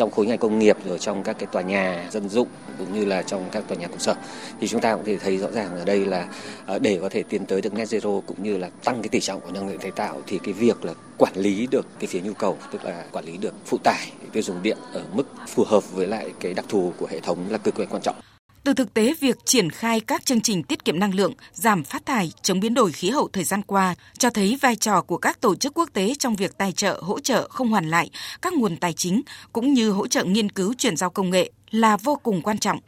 trong 0.02 0.12
khối 0.12 0.26
ngành 0.26 0.38
công 0.38 0.60
nghiệp 0.60 0.78
rồi 0.86 1.00
trong 1.00 1.24
các 1.24 1.36
cái 1.40 1.48
tòa 1.52 1.62
nhà 1.62 2.08
dân 2.12 2.30
dụng 2.30 2.48
cũng 2.78 2.94
như 2.94 3.06
là 3.06 3.22
trong 3.22 3.46
các 3.52 3.64
tòa 3.68 3.78
nhà 3.78 3.88
công 3.88 4.00
sở 4.00 4.16
thì 4.60 4.68
chúng 4.68 4.82
ta 4.82 4.96
cũng 4.96 5.06
thể 5.06 5.18
thấy 5.18 5.38
rõ 5.38 5.52
ràng 5.52 5.80
ở 5.80 5.86
đây 5.86 6.06
là 6.06 6.28
ờ, 6.66 6.80
để 6.80 7.00
có 7.02 7.10
thể 7.10 7.24
tiến 7.24 7.46
tới 7.46 7.62
được 7.62 7.74
net 7.74 7.86
zero 7.86 8.22
cũng 8.22 8.44
như 8.44 8.58
là 8.58 8.70
tăng 8.84 9.02
cái 9.02 9.10
tỷ 9.10 9.20
trọng 9.20 9.42
của 9.42 9.52
năng 9.52 9.70
lượng 9.70 9.78
tái 9.78 9.92
tạo 9.92 10.22
thì 10.28 10.40
cái 10.44 10.54
việc 10.54 10.86
là 10.86 10.94
quản 11.18 11.34
lý 11.36 11.68
được 11.72 11.86
cái 12.00 12.08
phía 12.08 12.20
nhu 12.20 12.34
cầu, 12.34 12.58
tức 12.72 12.86
là 12.86 13.06
quản 13.12 13.26
lý 13.26 13.38
được 13.38 13.54
phụ 13.66 13.78
tải 13.84 14.12
tiêu 14.32 14.44
dùng 14.44 14.64
điện 14.64 14.78
ở 14.94 15.04
mức 15.14 15.24
phù 15.48 15.64
hợp 15.64 15.92
với 15.92 16.08
lại 16.08 16.32
cái 16.40 16.54
đặc 16.54 16.66
thù 16.70 16.94
của 16.98 17.08
hệ 17.12 17.20
thống 17.20 17.38
là 17.50 17.58
cực 17.58 17.76
kỳ 17.76 17.86
quan 17.86 18.02
trọng. 18.02 18.16
Từ 18.64 18.74
thực 18.74 18.94
tế 18.94 19.14
việc 19.20 19.38
triển 19.46 19.70
khai 19.70 20.00
các 20.00 20.26
chương 20.26 20.42
trình 20.42 20.64
tiết 20.64 20.86
kiệm 20.86 21.00
năng 21.00 21.16
lượng, 21.16 21.34
giảm 21.54 21.84
phát 21.84 22.06
thải, 22.06 22.32
chống 22.42 22.60
biến 22.60 22.74
đổi 22.74 22.92
khí 22.92 23.10
hậu 23.10 23.30
thời 23.34 23.44
gian 23.44 23.62
qua 23.62 23.96
cho 24.18 24.30
thấy 24.30 24.58
vai 24.62 24.76
trò 24.76 25.02
của 25.02 25.18
các 25.18 25.42
tổ 25.42 25.56
chức 25.56 25.74
quốc 25.74 25.90
tế 25.94 26.14
trong 26.20 26.36
việc 26.36 26.58
tài 26.58 26.72
trợ, 26.72 27.00
hỗ 27.04 27.20
trợ 27.20 27.48
không 27.50 27.70
hoàn 27.70 27.90
lại 27.90 28.10
các 28.42 28.54
nguồn 28.54 28.78
tài 28.78 28.94
chính 28.94 29.22
cũng 29.54 29.74
như 29.74 29.92
hỗ 29.92 30.08
trợ 30.08 30.24
nghiên 30.24 30.52
cứu 30.52 30.74
chuyển 30.78 30.98
giao 30.98 31.10
công 31.10 31.30
nghệ 31.30 31.52
là 31.72 31.98
vô 31.98 32.16
cùng 32.24 32.42
quan 32.42 32.58
trọng. 32.58 32.80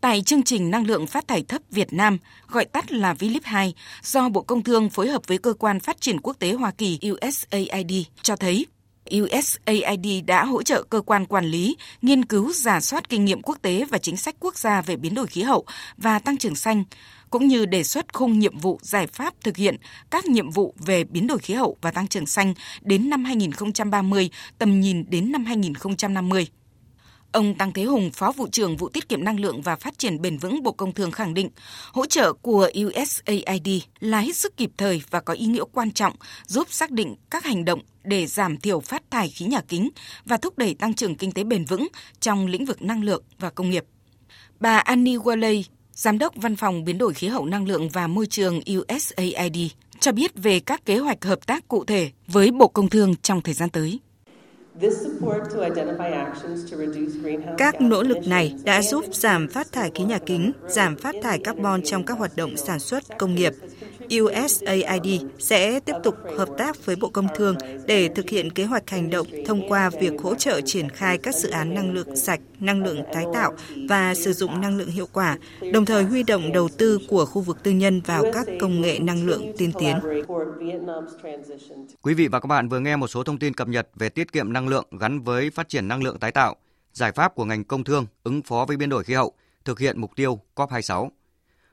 Tại 0.00 0.22
chương 0.22 0.42
trình 0.42 0.70
năng 0.70 0.86
lượng 0.86 1.06
phát 1.06 1.28
thải 1.28 1.42
thấp 1.42 1.62
Việt 1.70 1.92
Nam, 1.92 2.18
gọi 2.48 2.64
tắt 2.64 2.92
là 2.92 3.14
VLIP 3.14 3.44
2, 3.44 3.74
do 4.02 4.28
Bộ 4.28 4.42
Công 4.42 4.62
Thương 4.62 4.90
phối 4.90 5.08
hợp 5.08 5.22
với 5.26 5.38
Cơ 5.38 5.52
quan 5.52 5.80
Phát 5.80 6.00
triển 6.00 6.20
Quốc 6.20 6.36
tế 6.38 6.52
Hoa 6.52 6.70
Kỳ 6.70 6.98
USAID 7.10 7.92
cho 8.22 8.36
thấy 8.36 8.66
USAID 9.20 10.24
đã 10.26 10.44
hỗ 10.44 10.62
trợ 10.62 10.82
cơ 10.82 11.00
quan 11.00 11.26
quản 11.26 11.44
lý 11.44 11.76
nghiên 12.02 12.24
cứu 12.24 12.52
giả 12.52 12.80
soát 12.80 13.08
kinh 13.08 13.24
nghiệm 13.24 13.42
quốc 13.42 13.58
tế 13.62 13.84
và 13.90 13.98
chính 13.98 14.16
sách 14.16 14.34
quốc 14.40 14.58
gia 14.58 14.82
về 14.82 14.96
biến 14.96 15.14
đổi 15.14 15.26
khí 15.26 15.42
hậu 15.42 15.64
và 15.96 16.18
tăng 16.18 16.36
trưởng 16.36 16.56
xanh, 16.56 16.84
cũng 17.30 17.48
như 17.48 17.66
đề 17.66 17.84
xuất 17.84 18.12
khung 18.12 18.38
nhiệm 18.38 18.58
vụ 18.58 18.78
giải 18.82 19.06
pháp 19.06 19.34
thực 19.40 19.56
hiện 19.56 19.76
các 20.10 20.26
nhiệm 20.26 20.50
vụ 20.50 20.74
về 20.78 21.04
biến 21.04 21.26
đổi 21.26 21.38
khí 21.38 21.54
hậu 21.54 21.76
và 21.80 21.90
tăng 21.90 22.08
trưởng 22.08 22.26
xanh 22.26 22.54
đến 22.82 23.10
năm 23.10 23.24
2030, 23.24 24.30
tầm 24.58 24.80
nhìn 24.80 25.04
đến 25.08 25.32
năm 25.32 25.44
2050. 25.44 26.46
Ông 27.32 27.54
Tăng 27.54 27.72
Thế 27.72 27.84
Hùng, 27.84 28.10
Phó 28.10 28.32
vụ 28.32 28.48
trưởng 28.52 28.76
vụ 28.76 28.88
tiết 28.88 29.08
kiệm 29.08 29.24
năng 29.24 29.40
lượng 29.40 29.62
và 29.62 29.76
phát 29.76 29.98
triển 29.98 30.22
bền 30.22 30.38
vững 30.38 30.62
Bộ 30.62 30.72
Công 30.72 30.92
Thương 30.92 31.10
khẳng 31.10 31.34
định, 31.34 31.50
hỗ 31.92 32.06
trợ 32.06 32.32
của 32.32 32.70
USAID 32.84 33.68
là 34.00 34.20
hết 34.20 34.36
sức 34.36 34.56
kịp 34.56 34.70
thời 34.76 35.02
và 35.10 35.20
có 35.20 35.34
ý 35.34 35.46
nghĩa 35.46 35.64
quan 35.72 35.90
trọng 35.90 36.12
giúp 36.46 36.66
xác 36.70 36.90
định 36.90 37.16
các 37.30 37.44
hành 37.44 37.64
động 37.64 37.80
để 38.04 38.26
giảm 38.26 38.56
thiểu 38.56 38.80
phát 38.80 39.02
thải 39.10 39.28
khí 39.28 39.44
nhà 39.44 39.60
kính 39.68 39.90
và 40.24 40.36
thúc 40.36 40.58
đẩy 40.58 40.74
tăng 40.74 40.94
trưởng 40.94 41.14
kinh 41.14 41.32
tế 41.32 41.44
bền 41.44 41.64
vững 41.64 41.88
trong 42.20 42.46
lĩnh 42.46 42.64
vực 42.64 42.82
năng 42.82 43.04
lượng 43.04 43.22
và 43.38 43.50
công 43.50 43.70
nghiệp. 43.70 43.84
Bà 44.60 44.78
Annie 44.78 45.16
Waley, 45.16 45.62
Giám 45.92 46.18
đốc 46.18 46.34
Văn 46.36 46.56
phòng 46.56 46.84
Biến 46.84 46.98
đổi 46.98 47.14
khí 47.14 47.28
hậu 47.28 47.46
năng 47.46 47.66
lượng 47.66 47.88
và 47.88 48.06
môi 48.06 48.26
trường 48.26 48.60
USAID, 48.78 49.56
cho 50.00 50.12
biết 50.12 50.32
về 50.34 50.60
các 50.60 50.84
kế 50.84 50.98
hoạch 50.98 51.24
hợp 51.24 51.46
tác 51.46 51.68
cụ 51.68 51.84
thể 51.84 52.10
với 52.26 52.50
Bộ 52.50 52.68
Công 52.68 52.88
Thương 52.88 53.14
trong 53.22 53.40
thời 53.40 53.54
gian 53.54 53.70
tới. 53.70 54.00
Các 57.58 57.80
nỗ 57.80 58.02
lực 58.02 58.18
này 58.26 58.54
đã 58.64 58.82
giúp 58.82 59.04
giảm 59.12 59.48
phát 59.48 59.72
thải 59.72 59.90
khí 59.94 60.04
nhà 60.04 60.18
kính, 60.18 60.52
giảm 60.68 60.96
phát 60.96 61.14
thải 61.22 61.38
carbon 61.38 61.82
trong 61.82 62.04
các 62.04 62.18
hoạt 62.18 62.36
động 62.36 62.56
sản 62.56 62.80
xuất 62.80 63.02
công 63.18 63.34
nghiệp. 63.34 63.52
USAID 64.20 65.22
sẽ 65.38 65.80
tiếp 65.80 65.94
tục 66.04 66.14
hợp 66.36 66.48
tác 66.58 66.86
với 66.86 66.96
Bộ 66.96 67.08
Công 67.08 67.26
Thương 67.36 67.56
để 67.86 68.08
thực 68.08 68.30
hiện 68.30 68.52
kế 68.52 68.64
hoạch 68.64 68.90
hành 68.90 69.10
động 69.10 69.26
thông 69.46 69.68
qua 69.68 69.90
việc 70.00 70.12
hỗ 70.22 70.34
trợ 70.34 70.60
triển 70.60 70.88
khai 70.88 71.18
các 71.18 71.34
dự 71.34 71.50
án 71.50 71.74
năng 71.74 71.92
lượng 71.92 72.16
sạch, 72.16 72.40
năng 72.60 72.84
lượng 72.84 73.02
tái 73.12 73.24
tạo 73.34 73.52
và 73.88 74.14
sử 74.14 74.32
dụng 74.32 74.60
năng 74.60 74.78
lượng 74.78 74.88
hiệu 74.88 75.08
quả, 75.12 75.38
đồng 75.72 75.84
thời 75.84 76.04
huy 76.04 76.22
động 76.22 76.52
đầu 76.52 76.68
tư 76.78 76.98
của 77.08 77.26
khu 77.26 77.42
vực 77.42 77.62
tư 77.62 77.70
nhân 77.70 78.00
vào 78.00 78.24
các 78.32 78.46
công 78.60 78.80
nghệ 78.80 78.98
năng 78.98 79.26
lượng 79.26 79.52
tiên 79.58 79.72
tiến. 79.78 79.96
Quý 82.02 82.14
vị 82.14 82.28
và 82.28 82.40
các 82.40 82.46
bạn 82.46 82.68
vừa 82.68 82.80
nghe 82.80 82.96
một 82.96 83.08
số 83.08 83.22
thông 83.22 83.38
tin 83.38 83.54
cập 83.54 83.68
nhật 83.68 83.88
về 83.94 84.08
tiết 84.08 84.32
kiệm 84.32 84.52
năng 84.52 84.68
lượng 84.68 84.84
gắn 85.00 85.20
với 85.20 85.50
phát 85.50 85.68
triển 85.68 85.88
năng 85.88 86.02
lượng 86.02 86.18
tái 86.18 86.30
tạo, 86.30 86.56
giải 86.92 87.12
pháp 87.12 87.34
của 87.34 87.44
ngành 87.44 87.64
công 87.64 87.84
thương 87.84 88.06
ứng 88.22 88.42
phó 88.42 88.64
với 88.68 88.76
biến 88.76 88.88
đổi 88.88 89.04
khí 89.04 89.14
hậu, 89.14 89.32
thực 89.64 89.78
hiện 89.78 90.00
mục 90.00 90.10
tiêu 90.16 90.40
COP26. 90.56 91.08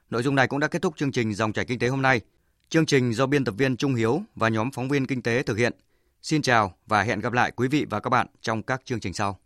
Nội 0.09 0.23
dung 0.23 0.35
này 0.35 0.47
cũng 0.47 0.59
đã 0.59 0.67
kết 0.67 0.81
thúc 0.81 0.97
chương 0.97 1.11
trình 1.11 1.33
Dòng 1.33 1.53
chảy 1.53 1.65
kinh 1.65 1.79
tế 1.79 1.87
hôm 1.87 2.01
nay. 2.01 2.21
Chương 2.69 2.85
trình 2.85 3.13
do 3.13 3.25
biên 3.25 3.45
tập 3.45 3.55
viên 3.57 3.77
Trung 3.77 3.95
Hiếu 3.95 4.21
và 4.35 4.49
nhóm 4.49 4.71
phóng 4.71 4.89
viên 4.89 5.07
kinh 5.07 5.21
tế 5.21 5.43
thực 5.43 5.57
hiện. 5.57 5.73
Xin 6.21 6.41
chào 6.41 6.73
và 6.87 7.03
hẹn 7.03 7.19
gặp 7.19 7.33
lại 7.33 7.51
quý 7.55 7.67
vị 7.67 7.85
và 7.89 7.99
các 7.99 8.09
bạn 8.09 8.27
trong 8.41 8.63
các 8.63 8.81
chương 8.85 8.99
trình 8.99 9.13
sau. 9.13 9.39